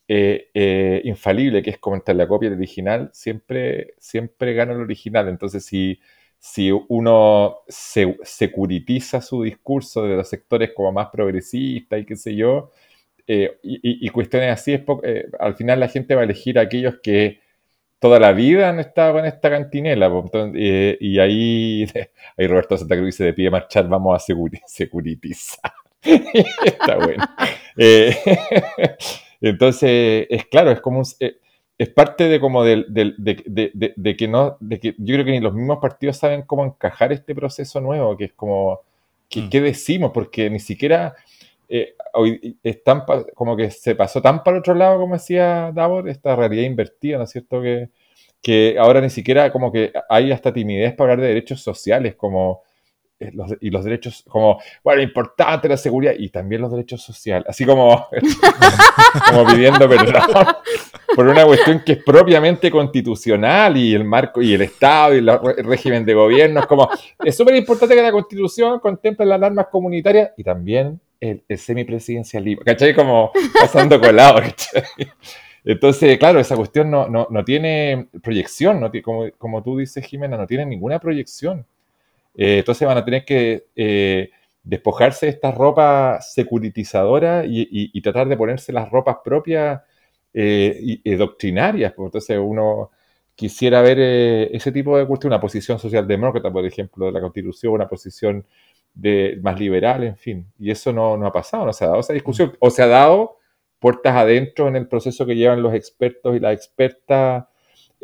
[0.09, 4.81] eh, eh, infalible, que es como entre la copia del original, siempre, siempre gana el
[4.81, 5.29] original.
[5.29, 6.01] Entonces, si,
[6.39, 12.37] si uno se, securitiza su discurso de los sectores como más progresistas y qué sé
[12.37, 12.71] yo,
[13.27, 14.83] y, cuestiones así, es
[15.41, 17.41] al final la gente va a elegir a aquellos que
[18.05, 20.11] toda la vida han estado en esta cantinela.
[20.55, 21.87] y ahí,
[22.37, 24.35] ahí Roberto Santa Cruz dice, de pie marchar, vamos a
[24.67, 25.73] securitizar.
[26.65, 27.25] Está bueno.
[27.77, 28.17] Eh,
[29.41, 31.39] entonces, es claro, es como eh,
[31.77, 35.55] es parte de como del, de, que no, de que yo creo que ni los
[35.55, 38.81] mismos partidos saben cómo encajar este proceso nuevo, que es como,
[39.35, 39.49] mm.
[39.49, 40.13] ¿qué decimos?
[40.13, 41.15] Porque ni siquiera
[41.69, 43.03] eh, hoy están
[43.35, 47.19] como que se pasó tan para el otro lado, como decía Davor, esta realidad invertida,
[47.19, 47.61] ¿no es cierto?
[47.61, 47.89] Que,
[48.41, 52.63] que ahora ni siquiera como que hay hasta timidez para hablar de derechos sociales, como
[53.25, 57.65] eh, y los derechos, como, bueno, importante la seguridad y también los derechos sociales, así
[57.65, 58.07] como,
[59.31, 60.15] como pidiendo perdón
[61.15, 65.65] por una cuestión que es propiamente constitucional y el marco y el Estado y el
[65.65, 66.61] régimen de gobierno.
[66.61, 66.89] Es como,
[67.25, 72.95] es súper importante que la constitución contemple las normas comunitarias y también el, semipresidencialismo, ¿cachai?
[72.95, 74.83] Como pasando colado, ¿cachai?
[75.65, 80.37] Entonces, claro, esa cuestión no, no, no tiene proyección, no como, como tú dices, Jimena,
[80.37, 81.67] no tiene ninguna proyección.
[82.35, 84.31] Eh, entonces van a tener que eh,
[84.63, 89.83] despojarse de estas ropas securitizadoras y, tratar de ponerse las ropas propias
[90.33, 91.93] eh, y, doctrinarias.
[91.95, 92.07] Pues.
[92.07, 92.91] entonces uno
[93.35, 93.99] quisiera ver
[94.53, 98.45] ese tipo de cuestión, una posición socialdemócrata, por ejemplo, de la Constitución, una posición
[98.95, 100.47] de, más liberal, en fin.
[100.59, 102.57] Y eso no, no ha pasado, no se ha dado esa discusión.
[102.61, 103.39] O se ha dado
[103.79, 107.45] puertas adentro en el proceso que llevan los expertos y las expertas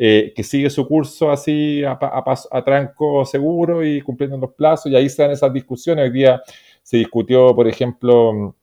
[0.02, 4.96] eh, que sigue su curso así a, a, tranco seguro y cumpliendo los plazos, y
[4.96, 6.04] ahí se dan esas discusiones.
[6.04, 6.40] Hoy día
[6.82, 8.56] se discutió, por ejemplo,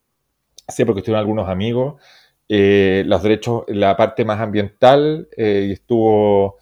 [0.66, 2.02] sé porque estuvieron algunos amigos,
[2.48, 6.56] eh, los derechos, la parte más ambiental, eh, y estuvo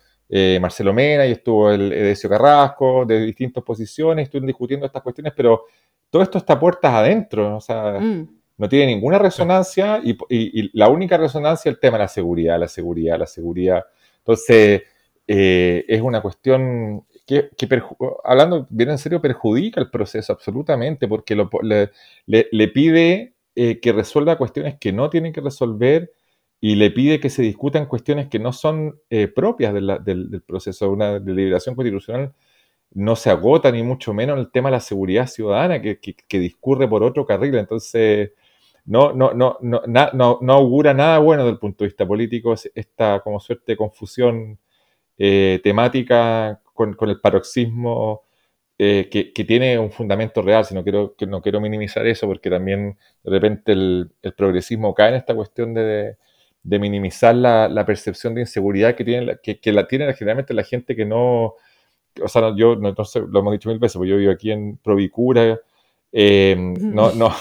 [0.60, 5.64] Marcelo Mena, y estuvo el Edesio Carrasco, de distintas posiciones, estuvieron discutiendo estas cuestiones, pero
[6.10, 8.28] todo esto está puertas adentro, o sea, mm.
[8.58, 12.60] no tiene ninguna resonancia, y, y, la única resonancia es el tema de la seguridad,
[12.60, 13.82] la seguridad, la seguridad
[14.26, 14.82] entonces,
[15.28, 17.48] eh, es una cuestión que,
[18.24, 21.36] hablando bien en serio, perjudica el proceso absolutamente, porque
[22.26, 26.12] le, pide eh, que resuelva cuestiones que no tienen que resolver
[26.60, 30.90] y le pide que se discutan cuestiones que no son eh, propias del, proceso.
[30.90, 32.34] Una deliberación constitucional
[32.92, 36.88] no se agota, ni mucho menos el tema de la seguridad ciudadana, que, que discurre
[36.88, 37.54] por otro carril.
[37.56, 38.32] Entonces,
[38.86, 42.54] no, no, no, no, no, no augura nada bueno desde el punto de vista político
[42.74, 44.58] esta como suerte de confusión
[45.18, 48.24] eh, temática con, el paroxismo
[48.78, 52.50] eh, que, tiene un fundamento real, si no quiero, que no quiero minimizar eso, porque
[52.50, 56.16] también de repente el, progresismo cae en esta cuestión de,
[56.62, 61.06] minimizar la, percepción de inseguridad que tiene, que, que, la tiene generalmente la gente que
[61.06, 61.54] no,
[62.22, 64.76] o sea, yo, no, sé, lo hemos dicho mil veces, porque yo vivo aquí en
[64.78, 65.58] Provicura,
[66.12, 67.32] eh, no, no,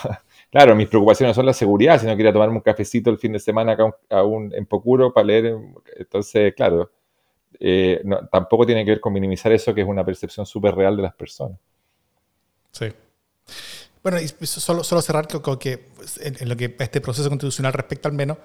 [0.56, 3.40] Claro, mis preocupaciones son la seguridad, si no quería tomarme un cafecito el fin de
[3.40, 5.54] semana acá en Pocuro para leer.
[5.98, 6.94] Entonces, claro,
[7.60, 11.04] eh, tampoco tiene que ver con minimizar eso, que es una percepción súper real de
[11.04, 11.60] las personas.
[12.72, 12.86] Sí.
[14.02, 15.88] Bueno, y solo, solo cerrar con que
[16.22, 18.38] en, lo que este proceso constitucional respecta al menos,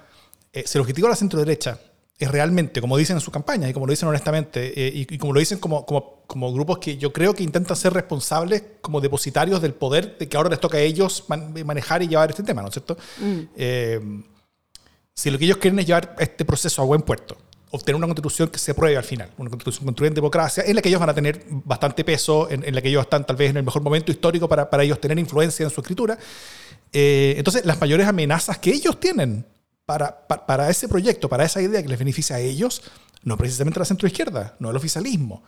[0.51, 1.79] eh, si el objetivo de la centro derecha
[2.25, 5.33] es realmente, como dicen en su campaña y como lo dicen honestamente, eh, y, como
[5.33, 9.61] lo dicen como, como, como, grupos que yo creo que intentan ser responsables como depositarios
[9.61, 12.67] del poder de que ahora les toca a ellos manejar y llevar este tema, ¿no
[12.67, 12.97] es cierto?
[13.19, 13.39] Mm.
[13.55, 14.23] Eh,
[15.13, 17.37] si lo que ellos quieren es llevar este proceso a buen puerto,
[17.71, 20.81] obtener una constitución que se apruebe al final, una constitución construida en democracia, en la
[20.81, 23.57] que ellos van a tener bastante peso, en, la que ellos están tal vez en
[23.57, 26.17] el mejor momento histórico para, para ellos tener influencia en su escritura.
[26.93, 29.45] Eh, entonces, las mayores amenazas que ellos tienen
[29.97, 32.81] para, para, ese proyecto, para esa idea que les beneficia a ellos,
[33.23, 35.43] no precisamente la centroizquierda, no el oficialismo,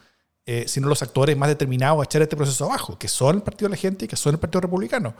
[0.45, 3.69] eh, sino los actores más determinados a echar este proceso abajo, que son el Partido
[3.69, 5.13] de la Gente y que son el Partido Republicano.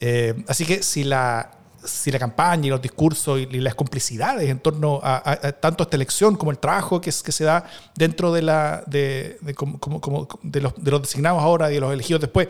[0.00, 1.50] Eh, así que si la,
[1.84, 6.36] si la campaña y los discursos y, las complicidades en torno a, tanto esta elección
[6.36, 10.74] como el trabajo que, que se da dentro de, la, de, como, como, de, los,
[10.76, 12.48] de, los, designados ahora y de los elegidos después,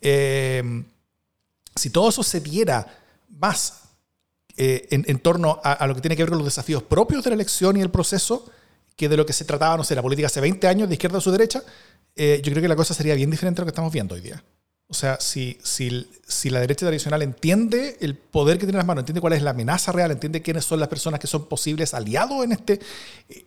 [0.00, 0.84] eh,
[1.74, 2.86] si todo eso se diera
[3.28, 3.85] más
[4.56, 7.34] eh, en, torno a, lo que tiene que ver con los desafíos propios de la
[7.34, 8.50] elección y el proceso,
[8.96, 11.18] que de lo que se trataba, no sé, la política hace 20 años, de izquierda
[11.18, 11.62] a su derecha,
[12.14, 14.22] eh, yo creo que la cosa sería bien diferente a lo que estamos viendo hoy
[14.22, 14.42] día.
[14.88, 18.86] O sea, si, si, si, la derecha tradicional entiende el poder que tiene en las
[18.86, 21.92] manos, entiende cuál es la amenaza real, entiende quiénes son las personas que son posibles
[21.92, 22.80] aliados en este,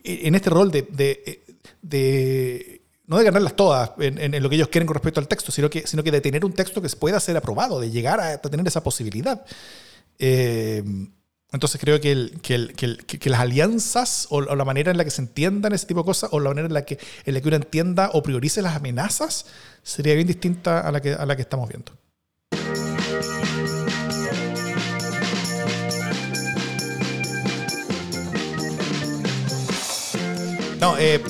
[0.03, 1.43] en este rol de, de,
[1.81, 5.51] de no de ganarlas todas en, en, lo que ellos quieren con respecto al texto,
[5.51, 8.37] sino que, sino que de tener un texto que pueda ser aprobado, de llegar a
[8.37, 9.43] tener esa posibilidad.
[10.19, 10.83] Eh,
[11.51, 15.87] entonces creo que, que, las alianzas o, la manera en la que se entiendan ese
[15.87, 18.21] tipo de cosas o la manera en la que, en la que uno entienda o
[18.21, 19.47] priorice las amenazas
[19.81, 21.93] sería bien distinta a la que, a la que estamos viendo.
[30.79, 31.21] No, eh,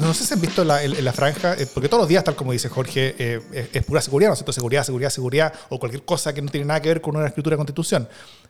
[0.00, 2.34] no sé si han visto la, en, la franja, eh, porque todos los días, tal
[2.34, 4.52] como dice Jorge, eh, es, pura seguridad, ¿no es cierto?
[4.52, 7.54] Seguridad, seguridad, seguridad, o cualquier cosa que no tiene nada que ver con una escritura
[7.54, 8.08] de constitución.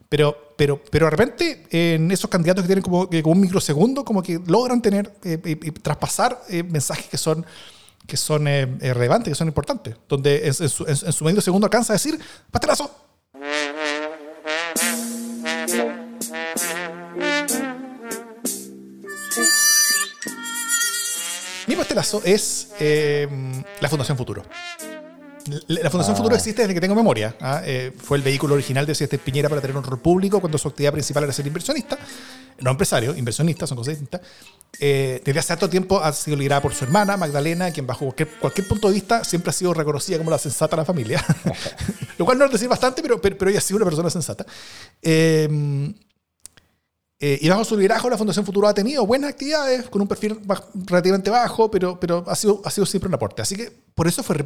[0.09, 4.23] Pero, pero, pero de repente, en esos candidatos que tienen como, como un microsegundo, como
[4.23, 7.45] que logran tener y, traspasar mensajes que son
[8.07, 11.97] que son relevantes, que son importantes, donde en, su, en su medio segundo alcanza a
[11.97, 12.19] decir,
[12.51, 12.91] pastelazo,
[21.69, 23.29] Mi pastelazo es eh,
[23.81, 24.43] la Fundación Futuro.
[25.67, 26.39] La Fundación Futuro ah.
[26.39, 27.37] existe desde que tengo memoria.
[27.43, 27.61] ¿ah?
[27.63, 30.69] Eh, fue el vehículo original de Siete Piñera para tener un rol público cuando su
[30.69, 31.99] actividad principal era ser inversionista.
[32.61, 34.23] No empresario, inversionista, son cosas distintas.
[34.81, 38.67] Eh, desde hace tanto tiempo ha sido liderada por su hermana, Magdalena, quien bajo cualquier,
[38.67, 41.23] punto de vista siempre ha sido reconocida como la sensata de la familia.
[42.19, 44.47] Lo cual no es decir bastante, pero, pero, ella ha sido una persona sensata.
[45.03, 45.95] Eh,
[47.21, 50.41] eh, y bajo su liderazgo, la Fundación Futuro ha tenido buenas actividades, con un perfil
[50.87, 53.43] relativamente bajo, pero, pero ha, sido, ha sido siempre un aporte.
[53.43, 54.37] Así que por eso fue,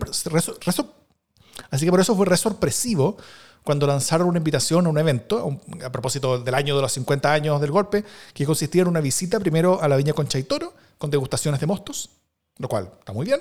[1.71, 3.19] así que por eso fue re sorpresivo
[3.63, 7.61] cuando lanzaron una invitación a un evento, a, propósito del año de los 50 años
[7.61, 11.11] del golpe, que consistía en una visita primero a la Viña Concha y Toro, con
[11.11, 12.11] degustaciones de mostos,
[12.59, 13.41] lo cual está muy bien,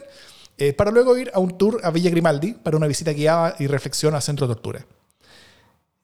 [0.57, 3.67] eh, para luego ir a un tour a Villa Grimaldi para una visita guiada y
[3.67, 4.85] reflexión al centro de tortura.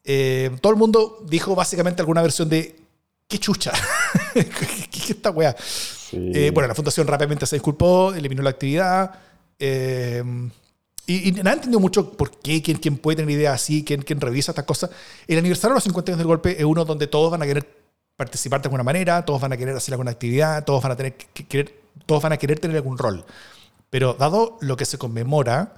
[0.04, 2.77] Eh, todo el mundo dijo básicamente alguna versión de
[3.28, 3.72] qué chucha,
[4.34, 5.56] ¿Qué, es esta weá?
[6.12, 9.12] Eh, bueno, la fundación rápidamente se disculpó, eliminó la actividad.
[9.60, 10.24] Eh,
[11.06, 14.20] y, y, nada entendido mucho por qué, quién, quién puede tener idea así, quién, quién
[14.20, 14.90] revisa estas cosas.
[15.28, 17.68] El aniversario de los 50 años del golpe es uno donde todos van a querer
[18.16, 21.16] participar de alguna manera, todos van a querer hacer alguna actividad, todos van a, tener
[21.16, 23.26] que querer, todos van a querer tener algún rol.
[23.90, 25.76] Pero dado lo que se conmemora,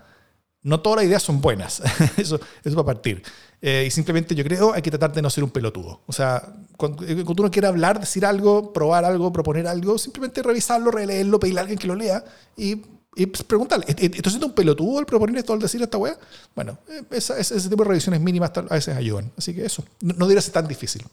[0.64, 1.82] no todas las ideas son buenas.
[2.18, 3.24] eso, eso va a partir.
[3.62, 6.02] Eh, y simplemente yo creo hay que tratar de no ser un pelotudo.
[6.08, 6.42] O sea,
[6.78, 11.40] cuando, eh, cuando, uno quiere hablar, decir algo, probar algo, proponer algo, simplemente revisarlo, releerlo,
[11.40, 12.24] pedirle a alguien que lo lea
[12.56, 12.82] y,
[13.16, 16.18] y pues, preguntarle, ¿estoy siendo un pelotudo al proponer esto, al decir esta weá?
[16.56, 19.30] Bueno, eh, esa, ese, tipo de revisiones mínimas a veces ayudan.
[19.38, 21.06] Así que eso, no, no ser tan difícil.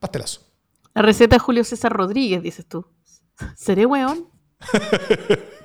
[0.00, 0.40] Pastelazo.
[0.94, 2.84] La receta de Julio César Rodríguez, dices tú.
[3.56, 4.26] ¿Seré weón?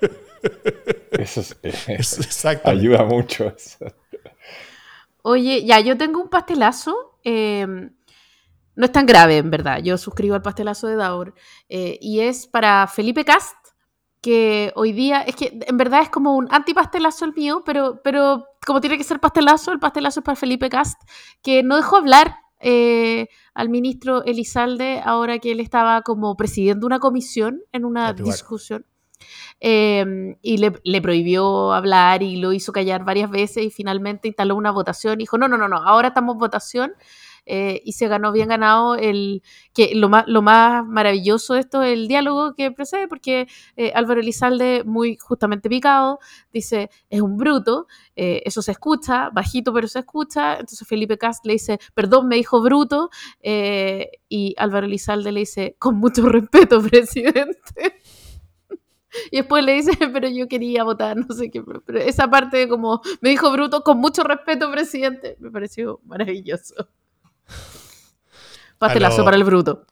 [1.12, 3.54] Eso es, ayuda mucho.
[5.28, 7.18] Oye, ya, yo tengo un pastelazo.
[7.24, 7.90] Em,
[8.76, 9.80] no es tan grave, en verdad.
[9.82, 11.34] Yo suscribo al pastelazo de Daur.
[11.68, 13.58] Eh, y es para Felipe Cast,
[14.22, 18.46] que hoy día, es que en verdad es como un antipastelazo el mío, pero, pero
[18.68, 21.02] como tiene que ser pastelazo, el pastelazo es para Felipe Cast,
[21.42, 27.00] que no dejó hablar eh, al ministro Elizalde ahora que él estaba como presidiendo una
[27.00, 28.86] comisión en una discusión.
[29.60, 34.72] Em, y le, prohibió hablar y lo hizo callar varias veces y finalmente instaló una
[34.72, 36.94] votación y dijo, no, no, no, no, ahora estamos votación.
[37.48, 41.84] Eh, y se ganó bien ganado el que lo más, lo más maravilloso de esto
[41.84, 43.48] es el diálogo que precede porque
[43.78, 46.18] eh, Álvaro Elizalde muy justamente picado
[46.52, 51.46] dice es un bruto eh, eso se escucha bajito pero se escucha entonces Felipe Cast
[51.46, 53.12] le dice perdón me dijo bruto
[53.44, 58.02] y Álvaro Elizalde le dice con mucho respeto presidente
[59.32, 61.64] y después le dice, pero yo quería votar, no sé qué.
[61.86, 66.88] Pero esa parte, como me dijo Bruto, con mucho respeto, presidente, me pareció maravilloso.
[68.78, 69.86] Pastelazo para el Bruto.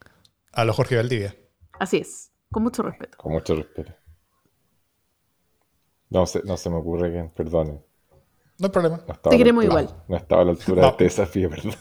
[0.51, 1.35] A lo Jorge Valdivia.
[1.79, 3.17] Así es, con mucho respeto.
[3.17, 3.93] Con mucho respeto.
[6.09, 7.81] No se, no se me ocurre que, perdone.
[8.59, 8.99] No hay problema.
[8.99, 9.89] Te queremos igual.
[10.07, 11.73] No estaba a la altura de este desafío, perdón.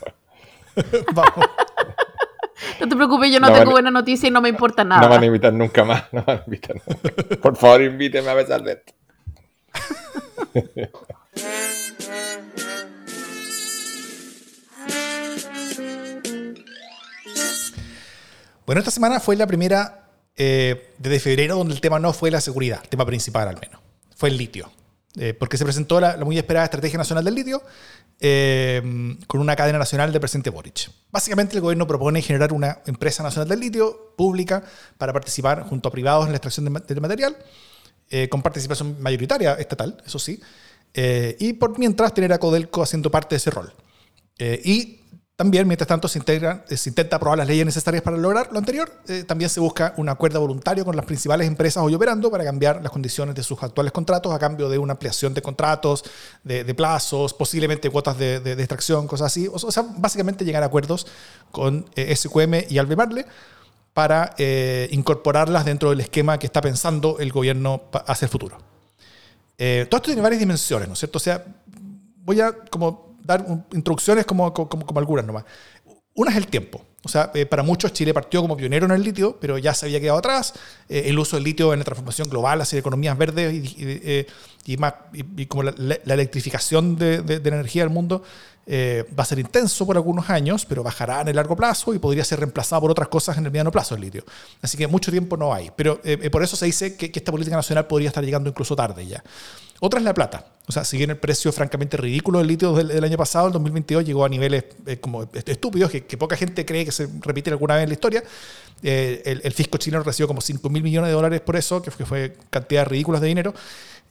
[1.15, 1.47] Vamos.
[2.81, 5.03] No te preocupes, yo no, tengo buena noticia y no me importa nada.
[5.03, 6.05] No van a invitar nunca más.
[6.13, 6.81] No van a invitar
[7.41, 8.93] Por favor, invíteme a pesar de esto.
[18.67, 22.41] Bueno, esta semana fue la primera eh, desde febrero donde el tema no fue la
[22.41, 23.81] seguridad, el tema principal al menos.
[24.17, 24.71] Fue el litio.
[25.19, 27.63] Eh, porque se presentó la, muy esperada Estrategia Nacional del Litio
[28.19, 28.81] eh,
[29.27, 30.91] con una cadena nacional del presidente Boric.
[31.11, 34.63] Básicamente el gobierno propone generar una empresa nacional del litio pública
[34.97, 37.37] para participar junto a privados en la extracción del material,
[38.09, 40.41] eh, con participación mayoritaria estatal, eso sí,
[40.95, 43.73] y por mientras tener a Codelco haciendo parte de ese rol.
[44.39, 45.02] y
[45.43, 48.93] también, mientras tanto, se, integra, se intenta aprobar las leyes necesarias para lograr lo anterior.
[49.09, 52.81] Eh, también se busca un acuerdo voluntario con las principales empresas hoy operando para cambiar
[52.81, 56.05] las condiciones de sus actuales contratos a cambio de una ampliación de contratos,
[56.45, 59.49] de, plazos, posiblemente cuotas de, extracción, cosas así.
[59.53, 61.09] O, sea, básicamente llegar a acuerdos
[61.51, 63.27] con eh, SQM y Albemarle
[63.95, 68.59] para eh, incorporarlas dentro del esquema que está pensando el gobierno hacia el futuro.
[69.57, 71.19] todo esto tiene varias dimensiones, ¿no es cierto?
[71.19, 71.45] O sea,
[72.25, 75.45] voy a como dar instrucciones como, como, como, algunas nomás.
[76.15, 76.85] Una es el tiempo.
[77.05, 79.87] O sea, eh, para muchos Chile partió como pionero en el litio, pero ya se
[79.87, 80.55] había quedado atrás.
[80.89, 83.53] Eh, el uso del litio en la transformación global hacia economías verdes
[84.65, 88.23] y, más, y, como la, electrificación de, de, energía del mundo
[88.67, 91.99] eh, va a ser intenso por algunos años, pero bajará en el largo plazo y
[91.99, 94.25] podría ser reemplazado por otras cosas en el mediano plazo el litio.
[94.61, 95.71] Así que mucho tiempo no hay.
[95.77, 96.01] Pero
[96.31, 99.23] por eso se dice que, que esta política nacional podría estar llegando incluso tarde ya.
[99.85, 100.47] Otra es la plata.
[100.69, 104.05] O sea, si bien el precio francamente ridículo del litio del, año pasado, el 2022,
[104.05, 107.83] llegó a niveles eh, como estúpidos, que, poca gente cree que se repite alguna vez
[107.83, 108.23] en la historia.
[108.81, 112.37] Eh, el, fisco chileno recibió como 5 mil millones de dólares por eso, que fue,
[112.49, 113.55] cantidad ridículas de dinero.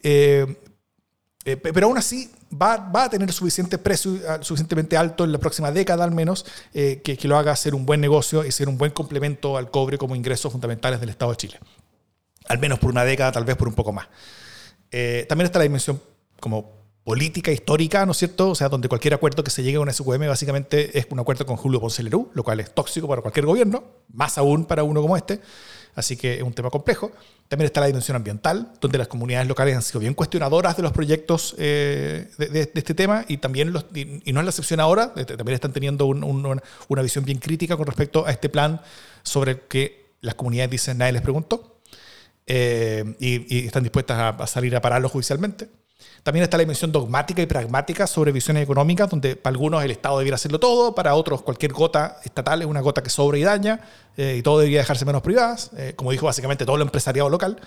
[0.04, 0.58] Eh,
[1.46, 6.04] pero aún así va, va, a tener suficiente precio, suficientemente alto en la próxima década
[6.04, 9.58] al menos, que, que, lo haga ser un buen negocio y ser un buen complemento
[9.58, 11.60] al cobre como ingresos fundamentales del Estado de Chile.
[12.48, 14.08] Al menos por una década, tal vez por un poco más.
[14.92, 16.02] Eh, también está la dimensión
[16.40, 18.50] como política histórica, ¿no es cierto?
[18.50, 21.46] O sea, donde cualquier acuerdo que se llegue a una SQM básicamente es un acuerdo
[21.46, 25.02] con Julio Ponce Lerú, lo cual es tóxico para cualquier gobierno, más aún para uno
[25.02, 25.40] como este.
[25.96, 27.12] Así que es un tema complejo.
[27.48, 30.92] También está la dimensión ambiental, donde las comunidades locales han sido bien cuestionadoras de los
[30.92, 35.56] proyectos eh, de, este tema y también y, no es la excepción ahora, eh, también
[35.56, 38.80] están teniendo una visión bien crítica con respecto a este plan
[39.24, 41.80] sobre el que las comunidades dicen nadie les preguntó.
[42.48, 45.70] Eh, y, están dispuestas a, salir a pararlo judicialmente.
[46.24, 50.20] También está la dimensión dogmática y pragmática sobre visiones económicas, donde para algunos el Estado
[50.20, 53.82] debiera hacerlo todo, para otros cualquier gota estatal es una gota que sobra y daña,
[54.16, 57.60] eh, y todo debería dejarse menos privadas, eh, como dijo básicamente todo el empresariado local.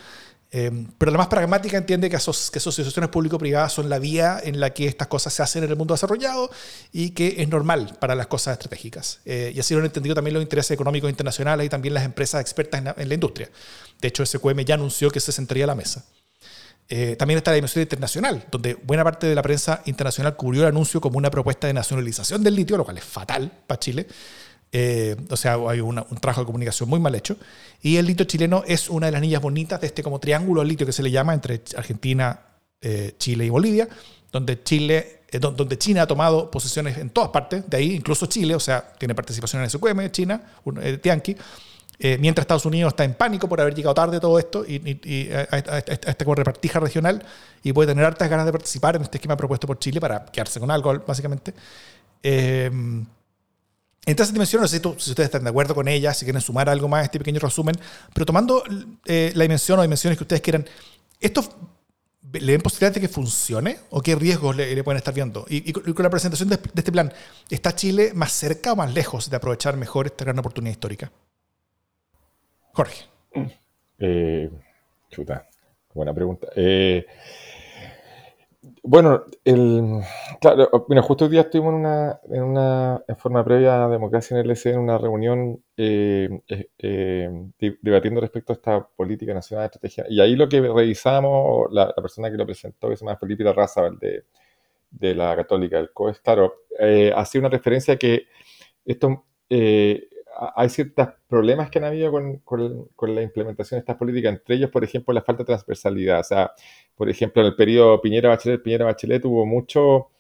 [0.98, 4.86] pero la más pragmática entiende que, que asociaciones público-privadas son la vía en la que
[4.86, 6.48] estas cosas se hacen en el mundo desarrollado
[6.92, 9.18] y que es normal para las cosas estratégicas.
[9.24, 12.84] y así lo han entendido también los intereses económicos internacionales y también las empresas expertas
[12.96, 13.50] en la industria.
[14.00, 16.04] De hecho, SQM ya anunció que se sentaría a la mesa.
[16.88, 20.68] Eh, también está la dimensión internacional, donde buena parte de la prensa internacional cubrió el
[20.68, 24.06] anuncio como una propuesta de nacionalización del litio, lo cual es fatal para Chile.
[24.70, 27.36] Eh, o sea, hay un trabajo de comunicación muy mal hecho.
[27.80, 30.66] Y el litio chileno es una de las niñas bonitas de este como triángulo de
[30.66, 32.40] litio que se le llama entre Argentina,
[32.80, 33.88] eh, Chile y Bolivia,
[34.30, 38.60] donde, Chile, donde China ha tomado posiciones en todas partes, de ahí incluso Chile, o
[38.60, 40.42] sea, tiene participación en SQM, China,
[41.00, 41.36] Tianqi.
[41.98, 45.78] Eh, mientras Estados Unidos está en pánico por haber llegado tarde todo esto y, a,
[45.78, 47.24] esta repartija regional
[47.62, 50.58] y puede tener hartas ganas de participar en este esquema propuesto por Chile para quedarse
[50.58, 51.54] con algo, básicamente.
[52.22, 52.70] Eh,
[54.06, 56.88] entonces, dimensión, no sé si, ustedes están de acuerdo con ella, si quieren sumar algo
[56.88, 57.74] más a este pequeño resumen,
[58.12, 58.62] pero tomando
[59.06, 60.66] eh, la dimensión o dimensiones que ustedes quieran,
[61.20, 61.42] ¿esto
[62.32, 65.46] le ven posibilidades de que funcione o qué riesgos le, pueden estar viendo?
[65.48, 67.12] Y, con la presentación de este plan,
[67.48, 71.10] ¿está Chile más cerca o más lejos de aprovechar mejor esta gran oportunidad histórica?
[72.74, 73.04] Jorge.
[74.00, 74.50] Eh,
[75.08, 75.48] chuta,
[75.94, 76.48] buena pregunta.
[76.56, 77.06] Eh,
[78.82, 80.00] bueno, el,
[80.40, 80.68] claro,
[81.02, 84.50] justo hoy día estuvimos en una, en una en forma previa a Democracia en el
[84.50, 86.28] LC en una reunión eh,
[87.80, 90.06] debatiendo respecto a esta política nacional de estrategia.
[90.08, 93.88] Y ahí lo que revisamos, la, persona que lo presentó, que se llama Felipe Raza,
[94.00, 94.24] de,
[94.90, 96.54] de la Católica, del COES, claro,
[97.14, 98.26] hacía una referencia que
[98.84, 99.24] esto
[100.56, 104.70] hay ciertos problemas que han habido con, con, la implementación de estas políticas, entre ellos,
[104.70, 106.20] por ejemplo, la falta de transversalidad.
[106.20, 106.52] O sea,
[106.94, 110.10] por ejemplo, en el periodo Piñera-Bachelet, Piñera-Bachelet tuvo mucho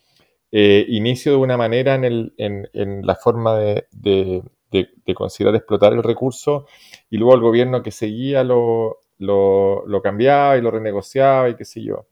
[0.52, 5.54] eh, inicio de una manera en, el, en, en la forma de, de, de, considerar
[5.54, 6.66] explotar el recurso
[7.10, 11.64] y luego el gobierno que seguía lo, lo, lo cambiaba y lo renegociaba y qué
[11.64, 12.06] sé yo.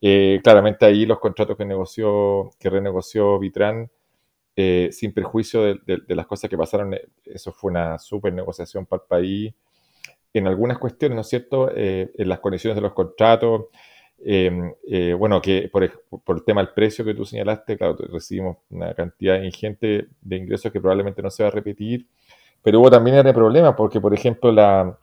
[0.00, 3.90] Eh, claramente ahí los contratos que negoció, que renegoció Vitran
[4.58, 9.02] eh, sin perjuicio de, las cosas que pasaron, eh, eso fue una súper negociación para
[9.02, 9.54] el país.
[10.32, 11.70] En algunas cuestiones, ¿no es cierto?
[11.76, 13.66] Eh, en las condiciones de los contratos,
[15.18, 20.06] bueno, que por, el tema del precio que tú señalaste, claro, recibimos una cantidad ingente
[20.22, 22.06] de ingresos que probablemente no se va a repetir,
[22.62, 24.98] pero hubo también el problema porque, por ejemplo, la,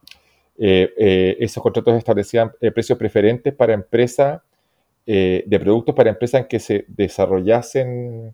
[0.58, 4.42] esos contratos establecían precios preferentes para empresas,
[5.06, 8.34] de productos para empresas en que se desarrollasen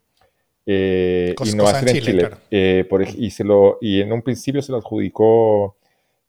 [0.66, 2.30] eh, innovación en Chile.
[2.52, 2.88] Eh,
[3.18, 5.78] y, se lo, y en un principio se lo adjudicó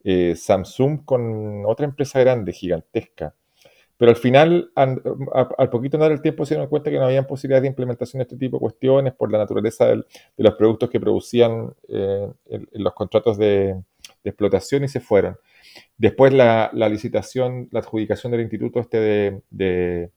[0.03, 3.35] eh, Samsung con otra empresa grande, gigantesca.
[3.97, 7.61] Pero al final, al poquito dar el tiempo, se dieron cuenta que no había posibilidad
[7.61, 10.05] de implementación de este tipo de cuestiones por la naturaleza de
[10.39, 12.35] los productos que producían en,
[12.73, 13.79] los contratos de,
[14.25, 15.37] explotación y se fueron.
[15.99, 20.11] Después la, licitación, la adjudicación del Instituto este de, de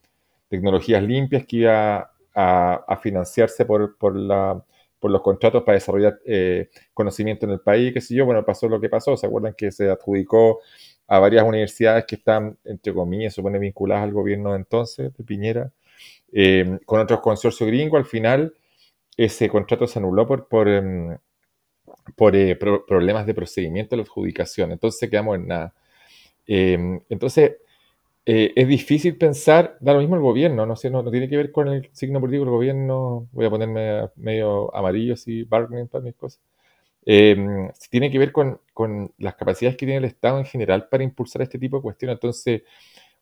[0.47, 4.63] Tecnologías Limpias que iba a, financiarse por, por, la,
[4.99, 8.67] por, los contratos para desarrollar eh, conocimiento en el país, qué sé yo, bueno, pasó
[8.67, 10.61] lo que pasó, ¿se acuerdan que se adjudicó
[11.07, 15.71] a varias universidades que están, entre comillas, supone vinculadas al gobierno de entonces, de Piñera,
[16.31, 18.53] eh, con otros consorcios gringos, al final
[19.17, 21.17] ese contrato se anuló por, por, em,
[22.15, 24.71] por eh, problemas de procedimiento de la adjudicación.
[24.71, 25.73] Entonces quedamos en nada.
[26.47, 27.53] Em, entonces,
[28.25, 31.51] eh, es difícil pensar, da lo mismo el gobierno, no sé, no, tiene que ver
[31.51, 36.15] con el signo político del gobierno, voy a ponerme medio amarillo así, bargaining para mis
[36.15, 36.41] cosas.
[37.05, 38.59] Em, tiene que ver con,
[39.17, 42.15] las capacidades que tiene el Estado en general para impulsar este tipo de cuestiones.
[42.15, 42.63] Entonces,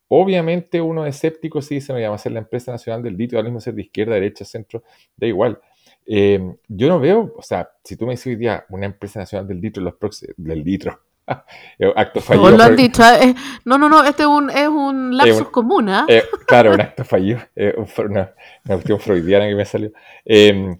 [0.08, 3.38] obviamente uno es escéptico si dice, no, vamos a ser la empresa nacional del litio,
[3.38, 4.84] ahora mismo ser de izquierda, derecha, centro,
[5.18, 5.60] da igual.
[6.06, 9.48] Em, yo no veo, o sea, si tú me dices hoy día una empresa nacional
[9.48, 9.96] del litro, los
[10.38, 11.11] del litro, Eh,
[11.96, 12.52] acto fallido.
[12.52, 13.34] No, dicho, eh,
[13.66, 16.06] no, no, no, este es un, es un lapsus común, ¿ah?
[16.08, 16.24] ¿eh?
[16.48, 18.34] claro, un acto fallido, una,
[18.66, 19.92] una, cuestión freudiana que me salió.
[20.26, 20.78] Em,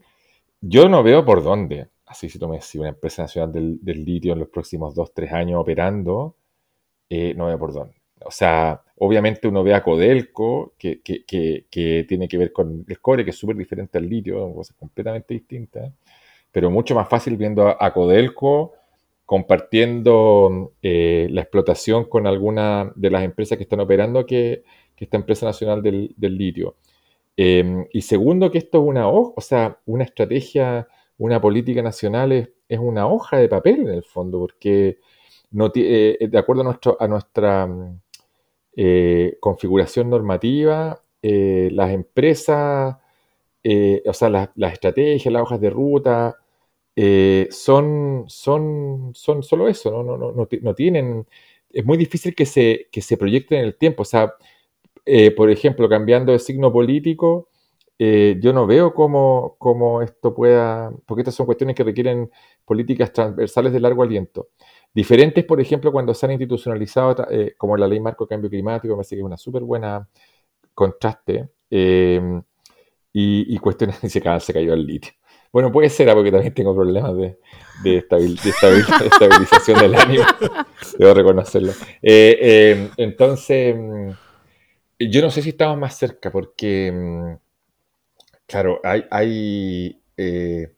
[0.62, 4.04] yo no veo por dónde, así si tú me decís, una empresa nacional del, del
[4.04, 6.36] litio en los próximos dos, tres años operando,
[7.10, 8.02] no veo por dónde.
[8.24, 12.86] O sea, obviamente uno ve a Codelco, que, que, que, que tiene que ver con
[12.88, 15.92] el cobre, que es súper diferente al litio, cosas completamente distintas,
[16.52, 18.74] pero mucho más fácil viendo a, a Codelco
[19.32, 24.66] compartiendo eh, la explotación con alguna de las empresas que están operando que,
[24.98, 26.76] esta empresa nacional del, litio.
[27.38, 30.86] Em, y segundo, que esto es una hoja, o sea, una estrategia,
[31.18, 35.00] una política nacional es, una hoja de papel en el fondo, porque
[35.52, 37.70] no eh, de acuerdo a, nuestra
[38.76, 42.98] eh, configuración normativa, las empresas,
[44.06, 46.41] o sea, las estrategias, las hojas de ruta,
[46.96, 50.04] eh, son, son, son solo eso, ¿no?
[50.04, 51.26] No, no, no, tienen,
[51.70, 54.04] es muy difícil que se, que se proyecten en el tiempo.
[54.04, 54.34] O sea,
[55.06, 57.50] eh, por ejemplo, cambiando de signo político,
[58.00, 62.32] eh, yo no veo cómo, cómo, esto pueda, porque estas son cuestiones que requieren
[62.66, 64.50] políticas transversales de largo aliento.
[64.94, 67.16] Diferentes, por ejemplo, cuando se han institucionalizado,
[67.58, 70.10] como la ley marco cambio climático, me parece que es una súper buena
[70.74, 71.50] contraste,
[73.14, 75.14] y, y, cuestiones se, se cayó el litio.
[75.52, 77.38] Bueno, puede ser, ah, porque también tengo problemas de,
[77.84, 80.24] de, estabilización del ánimo.
[80.98, 81.72] Debo reconocerlo.
[82.02, 84.12] Eh, eh, entonces, mm,
[85.00, 87.34] yo no sé si estamos más cerca, porque, mm,
[88.48, 90.74] claro, hay, hay eh,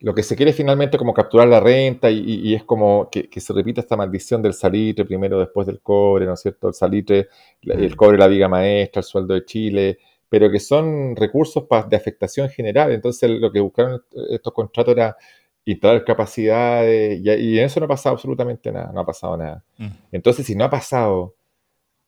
[0.00, 3.80] lo que se quiere finalmente como capturar la renta y, es como que, se repita
[3.80, 6.68] esta maldición del salitre, primero después del cobre, ¿no es cierto?
[6.68, 7.28] El salitre,
[7.62, 9.98] el cobre, la viga maestra, el sueldo de Chile,
[10.30, 12.92] pero que son recursos de afectación general.
[12.92, 15.16] Entonces, lo que buscaron estos contratos era
[15.64, 19.64] instalar capacidades y, en eso no ha pasado absolutamente nada, no ha pasado nada.
[19.76, 19.88] Mm.
[20.12, 21.34] Entonces, si no ha pasado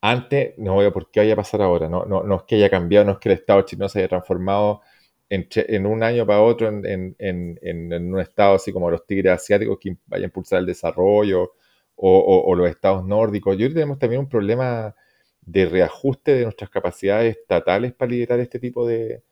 [0.00, 1.88] antes, no veo por qué vaya a pasar ahora.
[1.88, 4.08] No, no, no es que haya cambiado, no es que el Estado chino se haya
[4.08, 4.82] transformado
[5.28, 10.24] en, un año para otro en, un Estado así como los tigres asiáticos que vaya
[10.24, 11.54] a impulsar el desarrollo
[11.96, 13.54] o, o los Estados nórdicos.
[13.54, 14.94] Yo creo que tenemos también un problema
[15.42, 19.22] de reajuste de nuestras capacidades estatales para liderar este tipo de,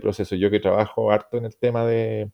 [0.00, 0.38] procesos.
[0.38, 2.30] Yo que trabajo harto en el tema de,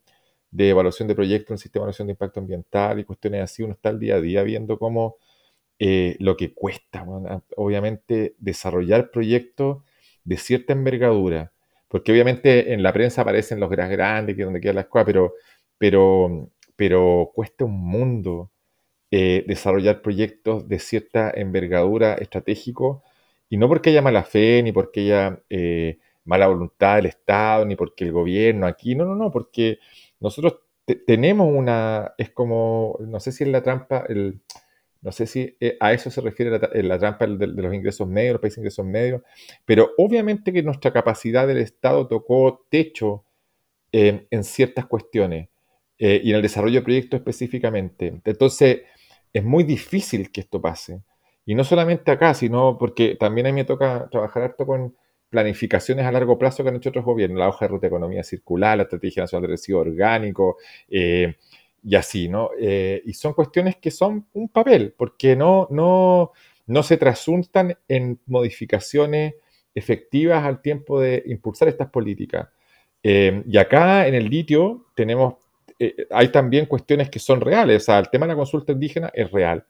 [0.57, 3.91] evaluación de proyectos, en sistema de evaluación de impacto ambiental y cuestiones así, uno está
[3.91, 5.17] el día a día viendo cómo
[5.79, 7.07] eh, lo que cuesta,
[7.57, 9.83] obviamente, desarrollar proyectos
[10.25, 11.53] de cierta envergadura,
[11.89, 15.35] porque obviamente en la prensa aparecen los grandes, que donde queda la escuela, pero,
[15.79, 18.51] pero, pero cuesta un mundo
[19.13, 23.05] eh, desarrollar proyectos de cierta envergadura estratégico,
[23.49, 27.77] y no porque haya mala fe, ni porque haya eh, mala voluntad del Estado, ni
[27.77, 29.79] porque el gobierno aquí, no, no, no, porque
[30.19, 30.57] nosotros
[31.07, 34.41] tenemos una, es como, no sé si es la trampa, el,
[35.03, 36.51] no sé si eh, a eso se refiere
[36.83, 39.23] la, trampa de, los ingresos medios, los países de ingresos medios,
[39.65, 43.25] pero obviamente que nuestra capacidad del Estado tocó techo
[43.93, 45.49] en ciertas cuestiones
[45.99, 48.21] y en el desarrollo de proyectos específicamente.
[48.25, 48.81] Entonces,
[49.33, 51.03] es muy difícil que esto pase.
[51.45, 54.95] Y no solamente acá, sino porque también a mí me toca trabajar harto con
[55.31, 58.23] planificaciones a largo plazo que han hecho otros gobiernos, la hoja de ruta de economía
[58.23, 60.57] circular, la estrategia nacional de residuos orgánicos,
[60.89, 61.37] eh,
[61.85, 62.51] y así, ¿no?
[62.59, 66.33] Eh, y son cuestiones que son un papel, porque no, no,
[66.67, 69.35] no se trasuntan en modificaciones
[69.75, 72.49] efectivas al tiempo de impulsar estas políticas.
[73.03, 75.35] Eh, y acá en el litio tenemos
[75.79, 77.83] eh, hay también cuestiones que son reales.
[77.83, 79.65] O sea, el tema de la consulta indígena es real.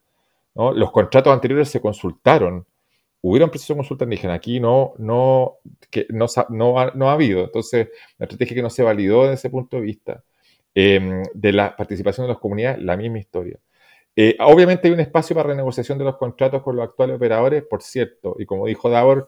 [0.55, 2.67] Los contratos anteriores se consultaron.
[3.21, 4.35] Hubieron proceso de consulta indígena.
[4.35, 5.59] Aquí no, no,
[6.09, 7.45] no, no ha habido.
[7.45, 7.89] Entonces,
[8.19, 10.25] la estrategia que no se validó desde ese punto de vista.
[10.79, 13.59] Em, de la participación de las comunidades, la misma historia.
[14.15, 17.83] Eh, obviamente hay un espacio para renegociación de los contratos con los actuales operadores, por
[17.83, 19.27] cierto, y como dijo Davor,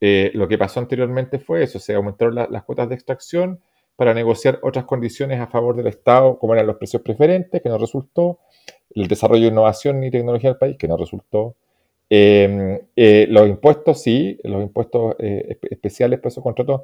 [0.00, 3.60] eh, lo que pasó anteriormente fue eso, se aumentaron las cuotas de extracción,
[3.96, 7.78] para negociar otras condiciones a favor del Estado, como eran los precios preferentes, que no
[7.78, 8.40] resultó,
[8.94, 11.56] el desarrollo de innovación y tecnología del país, que no resultó.
[12.10, 16.82] Em, eh, los impuestos, sí, los impuestos eh, especiales por esos contratos,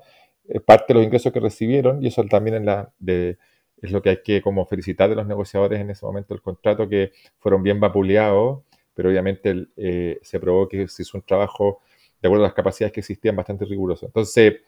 [0.48, 3.38] eh, parte de los ingresos que recibieron, y eso también en la, de,
[3.82, 6.88] es lo que hay que como felicitar de los negociadores en ese momento del contrato,
[6.88, 8.62] que fueron bien vapuleados,
[8.94, 11.80] pero obviamente eh, se probó que se hizo un trabajo
[12.20, 14.06] de acuerdo a las capacidades que existían bastante riguroso.
[14.06, 14.60] Entonces,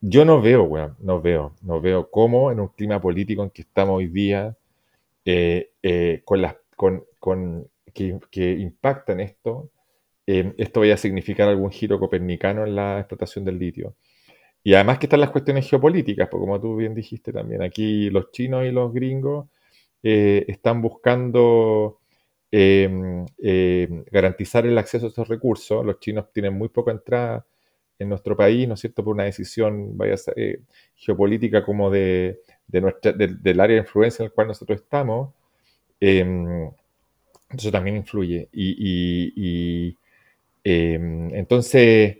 [0.00, 3.62] yo no veo, bueno, no veo, no veo cómo en un clima político en que
[3.62, 4.56] estamos hoy día,
[5.24, 9.70] eh, eh, con las, con, con, que, que impactan esto,
[10.26, 13.94] esto vaya a significar algún giro copernicano en la explotación del litio.
[14.62, 18.30] Y además que están las cuestiones geopolíticas, porque como tú bien dijiste también, aquí los
[18.32, 19.48] chinos y los gringos
[20.02, 22.00] eh, están buscando
[24.10, 25.84] garantizar el acceso a estos recursos.
[25.84, 27.46] Los chinos tienen muy poca entrada
[27.98, 30.60] en nuestro país, ¿no es cierto?, por una decisión vaya, eh,
[30.96, 35.34] geopolítica como de, nuestra, del área de influencia en el cual nosotros estamos.
[36.00, 36.70] Em,
[37.50, 38.48] eso también influye.
[38.52, 39.96] Y,
[40.64, 42.18] entonces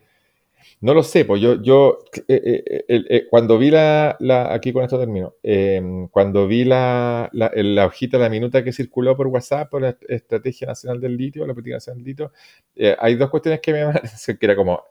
[0.81, 1.99] no lo sé, pues yo, yo
[2.29, 4.17] eh, eh, eh, cuando vi la,
[4.51, 9.27] aquí con esto termino, em, cuando vi la, la, hojita, la minuta que circuló por
[9.27, 12.33] WhatsApp por la Estrategia Nacional del Litio, la Política Nacional del Litio,
[12.99, 14.01] hay dos cuestiones que me llaman
[14.39, 14.85] que era como,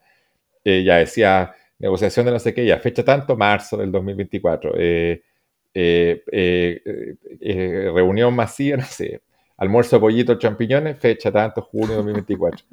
[0.84, 4.74] ya decía, negociación de no sé qué, ya, fecha tanto, marzo del 2024,
[7.94, 9.22] reunión masiva, no sé,
[9.58, 12.66] almuerzo pollito champiñones, fecha tanto, junio 2024.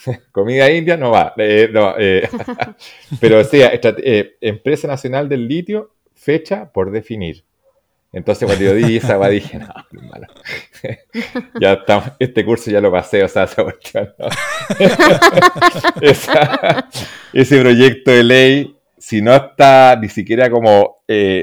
[0.32, 1.34] Comida india no va.
[1.36, 2.28] Eh, eh,
[3.20, 7.44] pero sí, eh, Empresa Nacional del Litio, fecha por definir.
[8.12, 10.26] Entonces cuando yo di esa, dije, no, hermano,
[11.60, 13.44] ya estamos, este curso ya lo pasé, o sea,
[17.32, 21.02] ese proyecto de ley, si no está ni siquiera como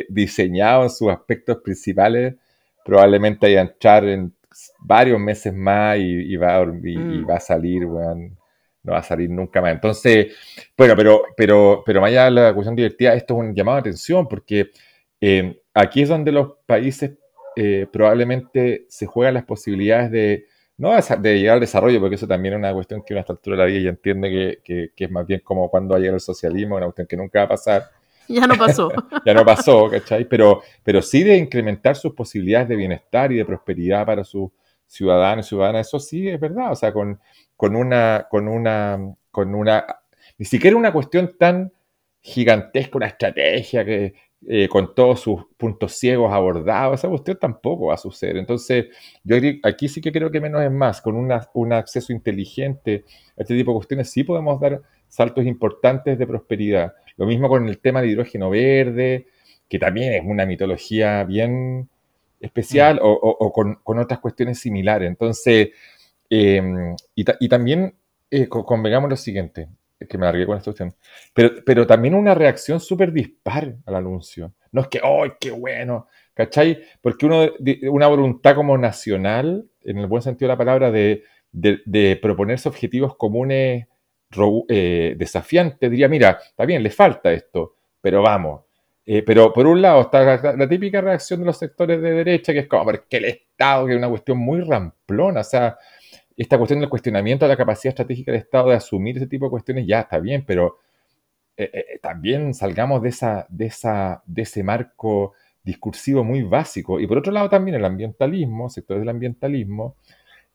[0.10, 2.36] diseñado en sus aspectos principales,
[2.84, 4.34] probablemente haya entrar en
[4.80, 7.30] varios meses más y, va, a, y, mm.
[7.30, 8.36] va a salir, bueno,
[8.84, 9.74] no va a salir nunca más.
[9.74, 10.36] Entonces,
[10.78, 13.82] bueno, pero, pero, pero más allá de la cuestión divertida, esto es un llamado de
[13.82, 14.72] atención porque
[15.20, 17.12] eh, aquí es donde los países
[17.56, 20.46] eh, probablemente se juegan las posibilidades de,
[20.78, 23.58] no de llegar al desarrollo, porque eso también es una cuestión que a esta altura
[23.58, 26.16] de la vida ya entiende que, que, es más bien como cuando va a llegar
[26.16, 27.84] el socialismo, una cuestión que nunca va a pasar.
[28.30, 28.92] Ya no pasó.
[29.26, 30.26] ya no pasó, ¿cachai?
[30.26, 34.50] Pero, pero sí de incrementar sus posibilidades de bienestar y de prosperidad para sus
[34.86, 37.22] ciudadanos y ciudadanas, eso sí es verdad, o sea, con,
[37.56, 39.00] con una, con una,
[39.32, 39.86] con una,
[40.38, 41.72] ni siquiera una cuestión tan
[42.20, 44.14] gigantesca, una estrategia que
[44.46, 48.38] eh, con todos sus puntos ciegos abordados, esa cuestión tampoco va a suceder.
[48.38, 48.88] Entonces,
[49.24, 53.06] yo aquí sí que creo que menos es más, con un acceso inteligente
[53.38, 56.94] a este tipo de cuestiones sí podemos dar saltos importantes de prosperidad.
[57.16, 59.28] Lo mismo con el tema del hidrógeno verde,
[59.68, 61.90] que también es una mitología bien
[62.40, 63.00] especial, mm.
[63.02, 65.08] o, con, con, otras cuestiones similares.
[65.08, 65.70] Entonces,
[66.30, 67.96] Em, y, también
[68.32, 69.70] eh, convengamos lo siguiente,
[70.06, 70.96] que me largué con esta cuestión,
[71.34, 74.54] pero, pero también una reacción súper dispar al anuncio.
[74.72, 76.08] No es que, ¡ay, qué bueno!
[76.34, 76.84] ¿Cachai?
[77.02, 77.48] Porque uno,
[77.90, 83.16] una voluntad como nacional, en el buen sentido de la palabra, de, de, proponerse objetivos
[83.16, 83.88] comunes
[84.70, 88.62] eh, desafiantes, diría, mira, está bien, le falta esto, pero vamos.
[89.04, 92.60] Eh, pero por un lado está la, típica reacción de los sectores de derecha, que
[92.60, 95.78] es como, el Estado, que es una cuestión muy ramplona, o sea,
[96.38, 99.50] esta cuestión del cuestionamiento de la capacidad estratégica del Estado de asumir ese tipo de
[99.50, 100.78] cuestiones ya está bien, pero
[101.58, 105.34] eh, eh, también salgamos de, esa, de, esa, de ese marco
[105.64, 107.00] discursivo muy básico.
[107.00, 109.96] Y por otro lado también el ambientalismo, sectores del ambientalismo,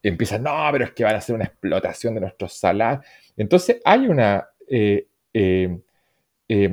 [0.01, 3.05] empiezan, no, pero es que van a hacer una explotación de nuestros salarios.
[3.37, 4.49] Entonces hay una...
[4.68, 5.09] Eh,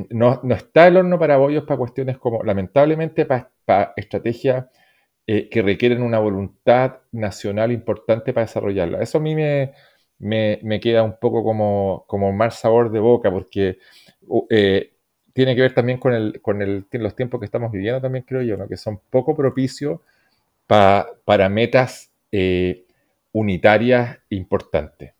[0.09, 4.65] no, está el horno para bollos para cuestiones como, lamentablemente, para, para estrategias
[5.31, 8.99] eh, que requieren una voluntad nacional importante para desarrollarla.
[8.99, 9.75] Eso a mí me,
[10.17, 13.77] me, queda un poco como, como mal sabor de boca, porque
[14.49, 14.91] eh,
[15.31, 18.41] tiene que ver también con, el, con el, los tiempos que estamos viviendo, también creo
[18.41, 19.99] yo, que son poco propicios
[20.65, 22.87] para metas eh,
[23.31, 25.13] unitarias importantes.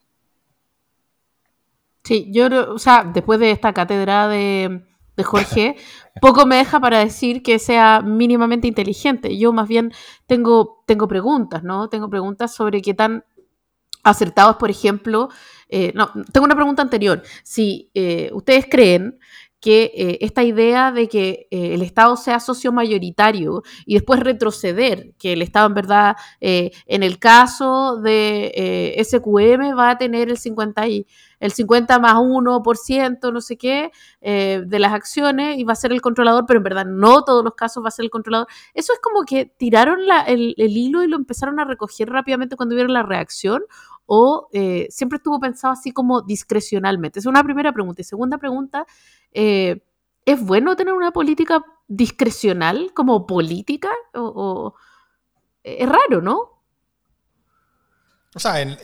[2.03, 4.82] Sí, yo, o sea, después de esta cátedra de,
[5.20, 5.76] de Jorge,
[6.22, 9.38] poco me deja para decir que sea mínimamente inteligente.
[9.38, 9.91] Yo más bien
[10.28, 11.89] tengo, tengo preguntas, ¿no?
[11.89, 13.26] Tengo preguntas sobre qué tan
[14.01, 15.28] acertados, por ejemplo,
[15.67, 17.22] eh, no, tengo una pregunta anterior.
[17.43, 19.20] Si eh, ustedes creen
[19.60, 25.14] que eh, esta idea de que eh, el Estado sea socio mayoritario y después retroceder,
[25.20, 30.38] que el Estado en verdad, eh, en el caso de SQM, va a tener el
[30.38, 31.05] 50, y,
[31.39, 33.91] el 50 más 1%, no sé qué,
[34.22, 37.55] de las acciones y va a ser el controlador, pero en verdad no todos los
[37.55, 38.47] casos va a ser el controlador.
[38.74, 42.76] Eso es como que tiraron el, el hilo y lo empezaron a recoger rápidamente cuando
[42.76, 43.64] vieron la reacción
[44.12, 44.49] o
[44.89, 47.20] siempre estuvo pensado así como discrecionalmente?
[47.20, 48.01] Es una primera pregunta.
[48.01, 48.88] Y segunda pregunta,
[49.32, 49.84] eh,
[50.26, 53.89] ¿es bueno tener una política discrecional como política?
[54.16, 54.74] O,
[55.64, 56.64] es raro, ¿no?
[58.34, 58.80] O sea, en,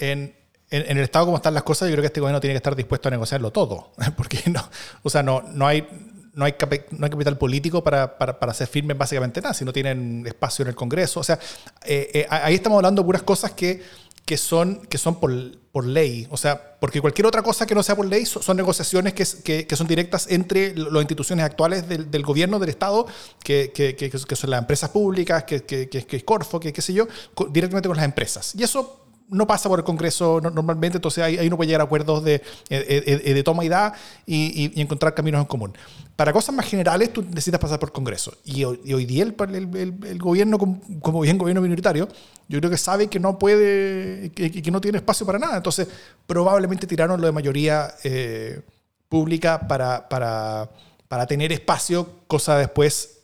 [0.69, 3.07] el estado como están las cosas, yo creo que este gobierno tiene que estar dispuesto
[3.07, 4.61] a negociarlo todo, porque no,
[5.01, 5.87] o sea, no, no hay
[6.35, 6.53] no hay,
[6.91, 10.63] no hay capital político para, para, para, ser firmes básicamente nada, si no tienen espacio
[10.63, 11.21] en el Congreso.
[11.21, 11.39] O sea,
[11.85, 13.81] eh, eh, ahí estamos hablando de puras cosas que,
[14.25, 15.31] que son, que son por,
[15.71, 16.27] por, ley.
[16.31, 19.75] O sea, porque cualquier otra cosa que no sea por ley son, negociaciones que, que,
[19.75, 23.05] son directas entre las instituciones actuales del, del gobierno, del Estado,
[23.43, 27.07] que, que, son las empresas públicas, que, que, es Corfo, que qué sé yo,
[27.51, 28.55] directamente con las empresas.
[28.55, 31.85] Y eso no pasa por el Congreso normalmente, entonces ahí, ahí uno puede llegar a
[31.85, 33.93] acuerdos de, de, toma y da
[34.25, 35.73] y, encontrar caminos en común.
[36.15, 38.33] Para cosas más generales, tú necesitas pasar por el Congreso.
[38.45, 42.07] Y, hoy día el, gobierno, como, bien gobierno minoritario,
[42.47, 45.57] yo creo que sabe que no puede, que, que no tiene espacio para nada.
[45.57, 45.87] Entonces,
[46.27, 48.61] probablemente tiraron lo de mayoría eh,
[49.09, 50.69] pública para, para,
[51.07, 53.15] para tener espacio, cosa después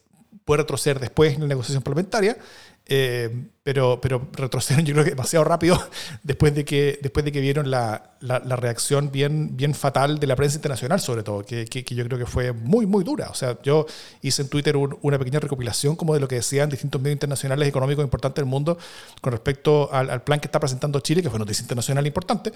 [0.45, 2.37] puede retroceder después en la negociación parlamentaria.
[2.85, 5.79] Eh, pero, pero retroceden yo creo que demasiado rápido
[6.23, 10.35] después de que, después de que vieron la, la, reacción bien, bien fatal de la
[10.35, 13.29] prensa internacional, sobre todo, que, que, yo creo que fue muy, muy dura.
[13.29, 13.85] O sea, yo
[14.21, 18.03] hice en Twitter una pequeña recopilación como de lo que decían distintos medios internacionales económicos
[18.03, 18.77] importantes del mundo
[19.21, 22.51] con respecto al, al plan que está presentando Chile, que fue noticia internacional importante,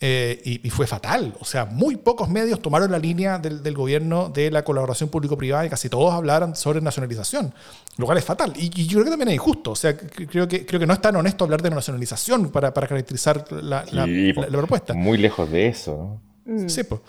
[0.00, 1.34] eh, y, y, fue fatal.
[1.40, 5.64] O sea, muy pocos medios tomaron la línea del, del gobierno de la colaboración público-privada
[5.66, 7.54] y casi todos hablaron sobre nacionalización,
[7.98, 8.52] lo cual es fatal.
[8.56, 9.72] Y, y yo creo que también es injusto.
[9.72, 12.86] O sea, creo que, creo que no es tan honesto hablar de nacionalización para, para
[12.86, 14.06] caracterizar la, la,
[14.50, 14.94] propuesta.
[14.94, 16.20] Muy lejos de eso.
[16.44, 16.68] Mm.
[16.68, 17.00] Sí, pues.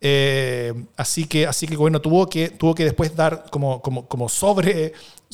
[0.00, 4.06] Eh, así que así que el gobierno tuvo que tuvo que después dar como, como,
[4.06, 4.92] como sobre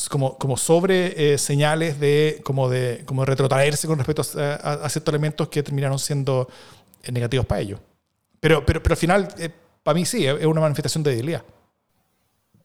[0.08, 5.48] como, como sobre eh, señales de como de como retrotraerse con respecto a, ciertos elementos
[5.48, 6.48] que terminaron siendo
[7.10, 7.80] negativos para ellos
[8.38, 9.50] pero pero, pero al final eh,
[9.82, 11.42] para mí sí es una manifestación de debilidad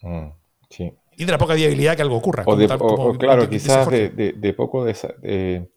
[0.04, 0.28] mm,
[0.70, 2.44] sí y de la poca viabilidad que algo ocurra.
[2.46, 5.68] O, claro, quizás de, poco de,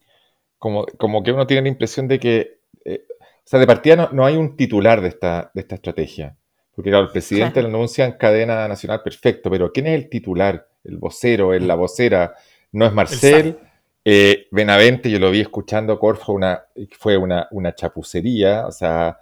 [0.58, 4.26] como, como que uno tiene la impresión de que, eh, o sea, de partida no,
[4.26, 6.36] hay un titular de esta, de esta estrategia.
[6.74, 10.68] Porque claro, el presidente lo anuncia en cadena nacional, perfecto, pero ¿quién es el titular?
[10.84, 12.34] El vocero, el, la vocera,
[12.72, 13.58] no es Marcel.
[14.04, 16.64] Eh, Benavente, yo lo vi escuchando Corfo, una,
[16.98, 19.18] fue una, una chapucería, o sea,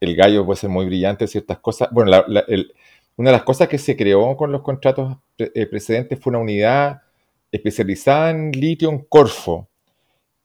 [0.00, 1.88] el gallo puede ser muy brillante en ciertas cosas.
[1.90, 2.72] Bueno, el,
[3.16, 7.02] una de las cosas que se creó con los contratos eh, precedentes fue una unidad
[7.52, 9.68] especializada en litio en Corfo.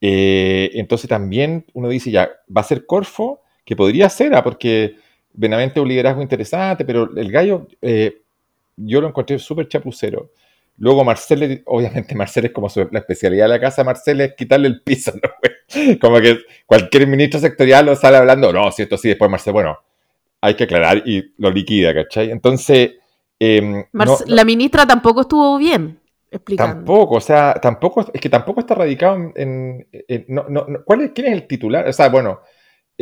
[0.00, 4.42] Eh, entonces también uno dice, ya, va a ser Corfo, que podría ser, ¿ah?
[4.42, 4.94] porque
[5.32, 8.22] Benavente es un liderazgo interesante, pero el gallo eh,
[8.76, 10.30] yo lo encontré súper chapucero.
[10.78, 14.82] Luego Marcel, obviamente Marcel es como la especialidad de la casa, Marcel es quitarle el
[14.82, 15.98] piso, ¿no?
[16.00, 19.78] Como que cualquier ministro sectorial lo sale hablando, no, si esto sí, después Marcel, bueno,
[20.40, 22.30] hay que aclarar y lo liquida, ¿cachai?
[22.30, 22.92] Entonces...
[23.38, 23.84] Em,
[24.26, 25.98] la ministra tampoco estuvo bien
[26.30, 26.76] explicando.
[26.76, 29.86] Tampoco, o sea, tampoco, es que tampoco está radicado en...
[30.84, 31.88] ¿cuál es, ¿Quién es el titular?
[31.88, 32.40] O sea, bueno,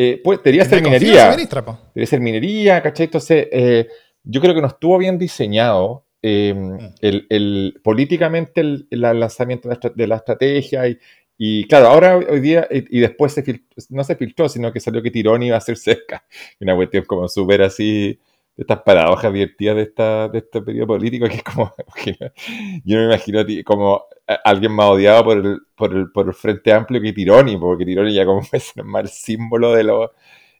[0.01, 1.31] eh, pues, debería ser minería.
[1.31, 3.07] debería ser minería, ¿cachai?
[3.07, 3.89] Entonces, eh,
[4.23, 6.95] yo creo que no estuvo bien diseñado em, mm.
[7.01, 10.99] el, políticamente el, lanzamiento de la, estrategia y,
[11.39, 15.13] y claro, ahora hoy día, y, después se no se filtró, sino que salió que
[15.13, 16.25] Tironi iba a ser cerca.
[16.61, 18.19] Una cuestión como súper así,
[18.57, 21.73] de estas paradojas divertidas de, esta, de este periodo político, que es como,
[22.85, 24.05] yo me imagino como
[24.45, 28.13] alguien más odiado por el, por el, por el Frente Amplio que Tironi, porque Tironi
[28.13, 30.13] ya como es el mal símbolo de lo...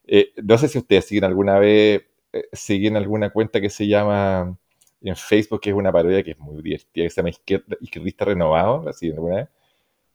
[0.07, 4.57] Eh, no sé si ustedes siguen alguna vez, eh, siguen alguna cuenta que se llama
[5.01, 8.25] en Facebook, que es una parodia que es muy divertida, que se llama Izquierda, Izquierdista
[8.25, 9.49] Renovado, ¿la alguna vez?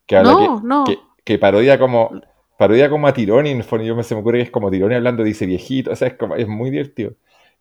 [0.07, 0.85] Que no, no.
[1.25, 2.21] Que, parodia como
[2.57, 4.71] parodia como a Tironi, en el fondo yo me se me ocurre que es como
[4.71, 7.15] Tironi hablando, dice viejito, o sea, es, como, es muy divertido.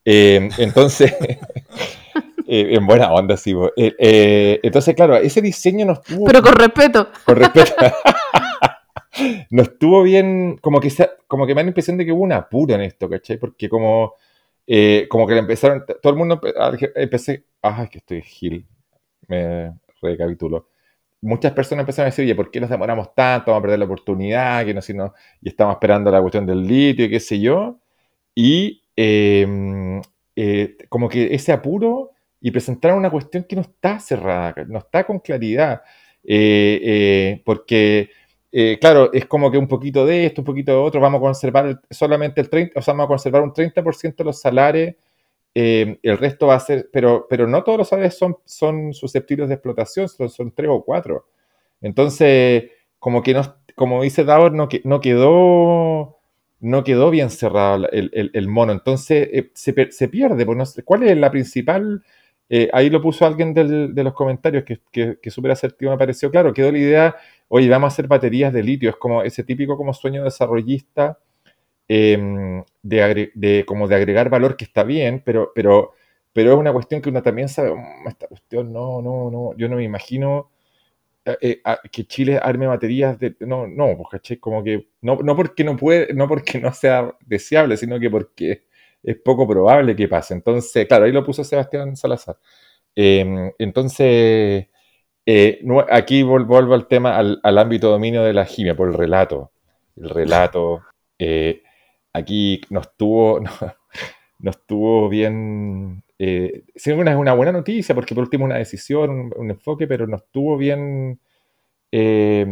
[0.06, 1.16] Eh, entonces,
[2.48, 3.56] eh, en buena onda, sí.
[3.78, 6.26] Eh, entonces, claro, ese diseño no estuvo...
[6.26, 7.08] Pero con respeto.
[7.26, 7.74] Con respeto.
[9.50, 10.92] no estuvo bien, como que,
[11.28, 13.38] como que me da la impresión de que hubo un apuro en esto, ¿cachai?
[13.38, 14.16] Porque como,
[15.10, 16.40] como que le empezaron, todo el mundo,
[16.96, 18.66] empecé, ay, que estoy gil,
[19.28, 20.68] me recapitulo
[21.24, 23.52] muchas personas empezaron a decir, oye, ¿por qué nos demoramos tanto?
[23.52, 26.68] Vamos a perder la oportunidad, que no, si no, y estamos esperando la cuestión del
[26.68, 27.80] litio, qué sé yo.
[28.36, 30.02] Y em,
[30.36, 32.12] eh, como que ese apuro
[32.42, 35.82] y presentaron una cuestión que no está cerrada, no está con claridad.
[36.26, 38.10] Eh, eh, porque,
[38.82, 41.82] claro, es como que un poquito de esto, un poquito de otro, vamos a conservar
[41.90, 44.96] solamente el 30%, o sea, vamos a conservar un 30% de los salarios
[45.56, 49.50] eh, el resto va a ser, pero, pero no todos los aves son, son susceptibles
[49.50, 51.28] de explotación, son, tres o cuatro.
[51.82, 53.42] Entonces, como que no,
[53.76, 56.20] como dice Dauer, no, no quedó
[56.60, 58.72] no quedó bien cerrado el, el, mono.
[58.72, 60.46] Entonces eh, se, se, pierde.
[60.46, 62.02] Pues ¿Cuál es la principal
[62.50, 66.30] eh, ahí lo puso alguien de los comentarios que, que, que súper asertivo me pareció.
[66.30, 67.16] Claro, quedó la idea,
[67.48, 68.92] oye, vamos a hacer baterías de litio.
[68.92, 71.18] Es como ese típico como sueño desarrollista
[71.88, 75.94] em, de, como de agregar valor que está bien, pero, pero,
[76.34, 79.70] pero es una cuestión que uno también sabe, mm, esta cuestión no, no, no, yo
[79.70, 80.50] no me imagino
[81.26, 81.62] eh, eh,
[81.92, 83.36] que Chile arme baterías de.
[83.42, 84.90] No, no, pues caché, como que.
[85.02, 88.64] No, no porque no puede, no porque no sea deseable, sino que porque
[89.04, 90.34] es poco probable que pase.
[90.34, 92.38] Entonces, claro, ahí lo puso Sebastián Salazar.
[92.96, 94.68] Em, entonces,
[95.26, 99.52] eh, aquí vuelvo al tema, al, ámbito dominio de la gimia, por el relato.
[99.96, 100.82] El relato.
[102.14, 103.40] Aquí no estuvo,
[104.40, 109.88] no, estuvo bien eh, es una buena noticia porque por último una decisión, un, enfoque,
[109.88, 111.20] pero no estuvo bien,
[111.92, 112.46] eh,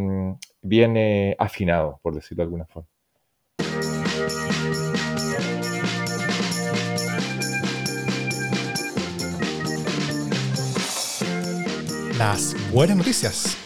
[0.62, 2.89] bien eh, afinado, por decirlo de alguna forma.
[12.18, 13.57] Las buenas noticias.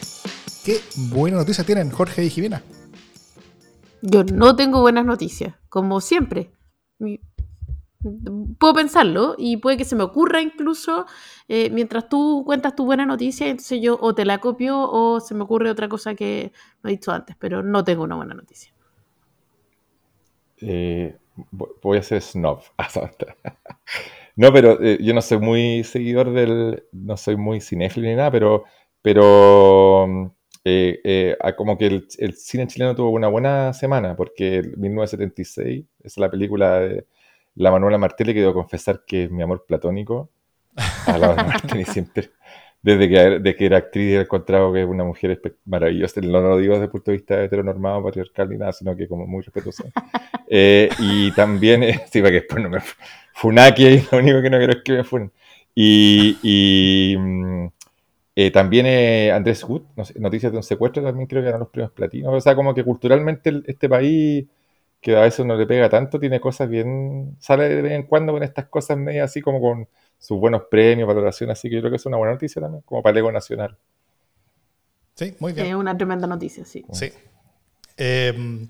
[0.64, 0.80] ¿Qué
[1.10, 2.62] buenas noticias tienen Jorge y Jimena?
[4.08, 6.52] Yo no tengo buenas noticias, como siempre
[8.58, 11.06] puedo pensarlo y puede que se me ocurra incluso
[11.48, 15.34] eh, mientras tú cuentas tu buena noticia, entonces yo o te la copio o se
[15.34, 16.52] me ocurre otra cosa que
[16.84, 18.72] no he dicho antes, pero no tengo una buena noticia.
[20.60, 21.16] Eh,
[21.82, 22.60] voy a ser snob.
[24.36, 28.30] no, pero eh, yo no soy muy seguidor del, no soy muy cinéfilo ni nada,
[28.30, 28.64] pero,
[29.02, 30.35] pero
[31.56, 36.80] como que el, el, cine chileno tuvo una buena semana, porque 1976 es la película
[36.80, 37.06] de
[37.56, 40.30] la Manuela Martelli, que debo confesar que es mi amor platónico
[41.06, 42.30] a la Martelli siempre.
[42.82, 46.20] Desde que, que era actriz he encontrado que es una mujer maravillosa.
[46.20, 49.26] No lo digo desde el punto de vista heteronormado, patriarcal ni nada, sino que como
[49.26, 49.84] muy respetuosa.
[50.48, 52.78] Eh, y también, eh, sí, para que después no me
[53.34, 55.32] funaki lo único que no quiero es que me funen.
[55.74, 57.66] Y, mm,
[58.36, 58.86] eh, también
[59.32, 59.82] Andrés Wood,
[60.16, 62.34] Noticias de un secuestro, también creo que eran los premios platinos.
[62.34, 64.46] O sea, como que culturalmente este país
[65.00, 68.32] que a veces uno le pega tanto, tiene cosas bien, sale de vez en cuando
[68.32, 71.90] con estas cosas medias así como con sus buenos premios, valoración, así que yo creo
[71.90, 73.76] que es una buena noticia también, como para el ego nacional.
[75.14, 75.66] Sí, muy bien.
[75.66, 76.84] Es una tremenda noticia, sí.
[76.92, 77.10] Sí.
[77.96, 78.68] Em,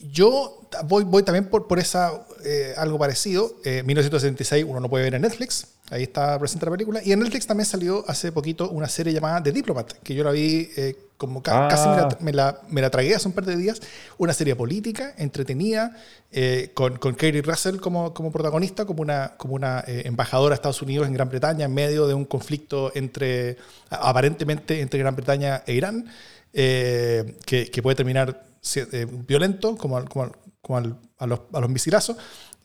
[0.00, 2.12] yo voy, voy también por, por esa,
[2.44, 3.56] eh, algo parecido.
[3.64, 7.00] Eh, 1976 uno no puede ver en Netflix, ahí está presente la película.
[7.04, 10.30] Y en Netflix también salió hace poquito una serie llamada The Diplomat, que yo la
[10.30, 12.08] vi eh, como casi ah.
[12.20, 13.80] me la, me, la, tragué hace un par de días,
[14.18, 15.96] una serie política, entretenida,
[16.30, 20.54] eh, con, con Kerry Russell como, como protagonista, como una, como una eh, embajadora de
[20.54, 23.56] Estados Unidos en Gran Bretaña, en medio de un conflicto entre,
[23.90, 26.06] aparentemente, entre Gran Bretaña e Irán,
[26.52, 28.47] eh, que, que, puede terminar
[29.26, 32.16] violento, como, como, a, los, a los misilazos.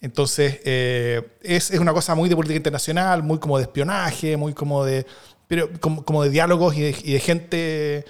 [0.02, 4.84] Entonces, es, es, una cosa muy de política internacional, muy como de espionaje, muy como
[4.84, 5.06] de,
[5.48, 8.06] pero como, como de diálogos y de, y de gente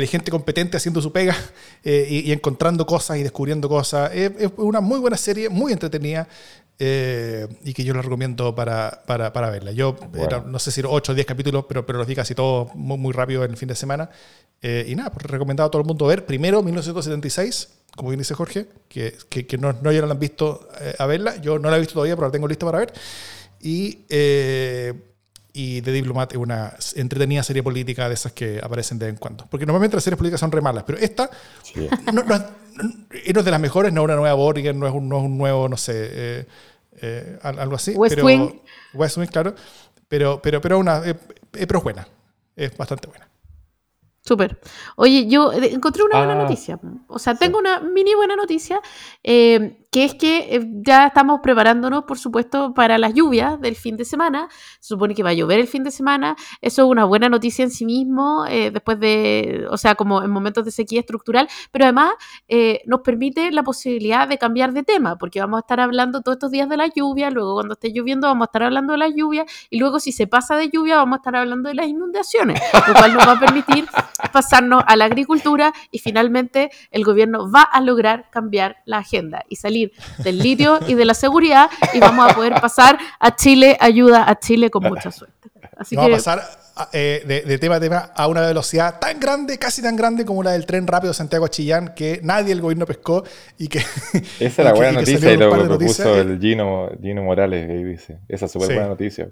[0.00, 1.36] de gente competente haciendo su pega
[1.84, 4.10] eh, y, encontrando cosas y descubriendo cosas.
[4.14, 6.28] Es, una muy buena serie, muy entretenida
[6.78, 9.72] eh, y que yo la recomiendo para, para, para verla.
[9.72, 9.96] Yo
[10.46, 13.12] no sé si 8 o 10 capítulos, pero, pero los vi casi todos muy, muy
[13.12, 14.10] rápido en el fin de semana.
[14.62, 18.34] Eh, y nada, pues recomendado a todo el mundo ver primero 1976, como bien dice
[18.34, 20.68] Jorge, que, que, que no, no ya la han visto
[20.98, 21.36] a verla.
[21.40, 22.92] Yo no la he visto todavía, pero la tengo lista para ver.
[23.60, 24.00] Y
[25.56, 29.18] y The Diplomat es una entretenida serie política de esas que aparecen de vez en
[29.18, 29.46] cuando.
[29.48, 31.30] Porque normalmente las series políticas son re malas, pero esta
[32.12, 32.20] no,
[33.10, 35.38] es, de las mejores, no es una nueva Borgen, no es un, no es un
[35.38, 36.46] nuevo, no sé, eh,
[37.00, 37.92] eh, algo así.
[37.92, 38.60] West pero, Wing.
[38.92, 39.54] West Wing, claro.
[40.08, 41.14] Pero, pero, pero, una, eh,
[41.50, 42.06] pero es buena,
[42.54, 43.26] es bastante buena.
[44.26, 44.60] Súper.
[44.96, 46.42] Oye, yo encontré una buena ah.
[46.42, 46.78] noticia.
[47.06, 48.80] O sea, tengo una mini buena noticia,
[49.22, 53.96] eh, que es que eh, ya estamos preparándonos, por supuesto, para las lluvias del fin
[53.96, 54.46] de semana.
[54.78, 56.36] Se supone que va a llover el fin de semana.
[56.60, 60.30] Eso es una buena noticia en sí mismo, eh, después de, o sea, como en
[60.30, 62.12] momentos de sequía estructural, pero además
[62.84, 66.50] nos permite la posibilidad de cambiar de tema, porque vamos a estar hablando todos estos
[66.50, 69.46] días de la lluvia, luego cuando esté lloviendo vamos a estar hablando de la lluvia,
[69.70, 72.92] y luego si se pasa de lluvia vamos a estar hablando de las inundaciones, lo
[72.92, 73.86] cual nos va a permitir
[74.32, 79.56] pasarnos a la agricultura y finalmente el gobierno va a lograr cambiar la agenda y
[79.56, 79.85] salir
[80.18, 84.38] del litio y de la seguridad y vamos a poder pasar a Chile, ayuda a
[84.38, 85.50] Chile con mucha suerte.
[85.76, 89.80] Así vamos a pasar eh, de, tema a tema a una velocidad tan grande, casi
[89.80, 93.24] tan grande como la del tren rápido Santiago Chillán, que nadie el gobierno pescó
[93.56, 93.78] y que...
[93.78, 98.18] Esa es la buena noticia y lo que propuso el Gino, Gino Morales, que dice.
[98.28, 99.30] Esa es súper buena noticia.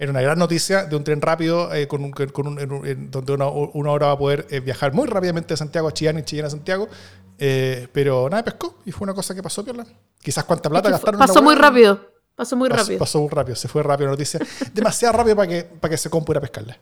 [0.00, 3.48] Era una gran noticia de un tren rápido eh, con un, con un, donde una,
[3.48, 6.46] una, hora va a poder eh, viajar muy rápidamente de Santiago a Chillán y Chillán
[6.46, 6.88] a Santiago.
[7.36, 9.84] Eh, pero nada pescó y fue una cosa que pasó, Piola.
[10.22, 11.18] Quizás cuánta plata gastaron.
[11.18, 12.00] Pasó muy rápido.
[12.36, 12.98] Pasó muy Pasó- rápido.
[13.00, 14.38] Pasó muy rápido, se fue rápido la noticia.
[14.72, 16.78] Demasiado rápido para que, para que se compre a pescarla.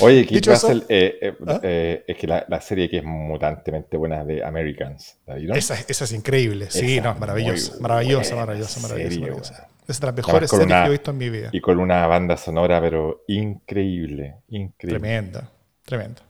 [0.00, 1.60] Oye, Kit Russell, eh, eh, ¿Ah?
[1.62, 5.56] eh, es que la, la serie que es mutantemente buena de Americans, ¿la vieron?
[5.56, 6.66] Esa, esa es increíble.
[6.70, 7.72] Sí, Esa no, es maravillosa.
[7.80, 9.68] Maravillosa, maravillosa, maravillosa.
[9.88, 11.48] Es de las mejores series una- que he visto en mi vida.
[11.52, 15.00] Y con una banda sonora, pero increíble, increíble.
[15.00, 15.50] Tremenda,
[15.84, 16.22] tremenda.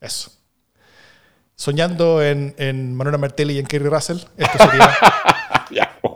[0.00, 0.32] Eso.
[1.54, 4.90] Soñando en, en Manuela Martelli y en Kerry Russell, esto sería.
[5.70, 6.14] Ya, pues,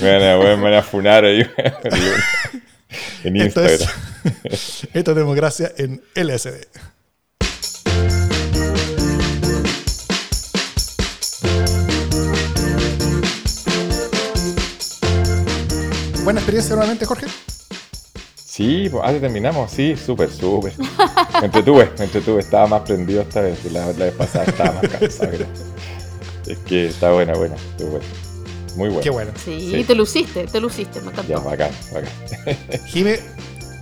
[0.00, 1.42] weón, me van a funar ahí
[3.24, 3.88] en esto, Instagram.
[4.44, 6.66] es, esto es democracia en LSD.
[16.24, 17.26] Buena experiencia nuevamente, Jorge.
[18.34, 20.74] Sí, pues, ah, terminamos, sí, súper, súper.
[21.40, 24.88] Me entretuve, me entretuve, estaba más prendido esta vez, la, la vez pasada estaba más
[24.88, 25.32] cansado.
[26.46, 28.27] Es que está buena, buena, estuvo buena.
[28.76, 29.02] Muy buena.
[29.02, 29.32] Qué bueno.
[29.44, 29.84] Sí, Sí.
[29.84, 31.42] te luciste, te luciste, me Ya, encantó.
[31.42, 32.10] bacán, bacán.
[32.88, 33.18] Jime,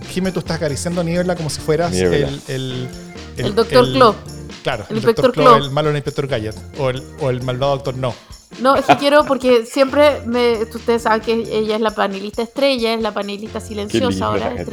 [0.09, 2.17] Jime, tú estás acariciando a Niebla como si fueras Niebla.
[2.17, 2.87] el, el,
[3.37, 3.91] El Dr.
[3.93, 4.15] Claw.
[4.63, 4.97] Claro, El el.
[4.97, 5.63] Inspector Claw, Claw.
[5.65, 6.55] el malo del Inspector Gadget.
[6.79, 8.13] O el, o el malvado Doctor No.
[8.61, 12.93] No, es que quiero porque siempre me, ustedes saben que ella es la panelista estrella,
[12.93, 14.65] es la panelista silenciosa ahora la gente.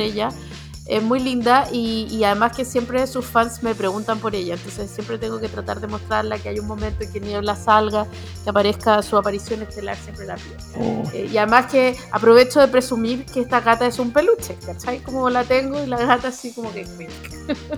[0.87, 4.91] Es muy linda y, y además que siempre sus fans me preguntan por ella, entonces
[4.91, 8.07] siempre tengo que tratar de mostrarla que hay un momento en que Niebla salga,
[8.45, 10.57] que aparezca su aparición estelar, siempre la pido.
[10.79, 14.99] Oh, Eh, y además que aprovecho de presumir que esta gata es un peluche, ¿cachai?
[15.01, 16.87] Como la tengo y la gata así como que...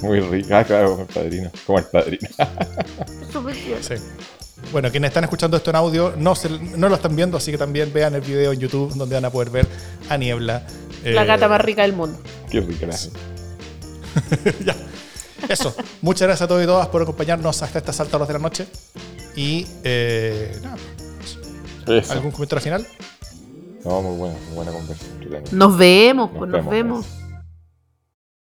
[0.03, 1.51] muy rica, ah, claro, como el padrino.
[1.65, 2.29] Como el padrino.
[3.33, 3.55] Súper.
[3.83, 3.95] Sí.
[4.73, 7.59] Bueno, quienes están escuchando esto en audio no, se- no lo están viendo, así que
[7.59, 9.67] también vean el video en YouTube donde van a poder ver
[10.09, 10.67] a Niebla.
[11.15, 12.19] La eh, gata más rica del mundo.
[12.51, 12.97] Qué rica la
[14.65, 14.77] ya.
[15.49, 15.75] Eso.
[16.01, 18.67] Muchas gracias a todos y todas por acompañarnos hasta estas altas horas de la noche.
[19.37, 20.77] Y eh, nada,
[21.99, 22.13] Eso.
[22.13, 22.87] ¿algún comentario final?
[23.85, 25.13] No, muy buena, muy buena conversación.
[25.23, 25.51] entretenida.
[25.57, 27.26] Nos vemos, pues Nos nos vemos, vemos.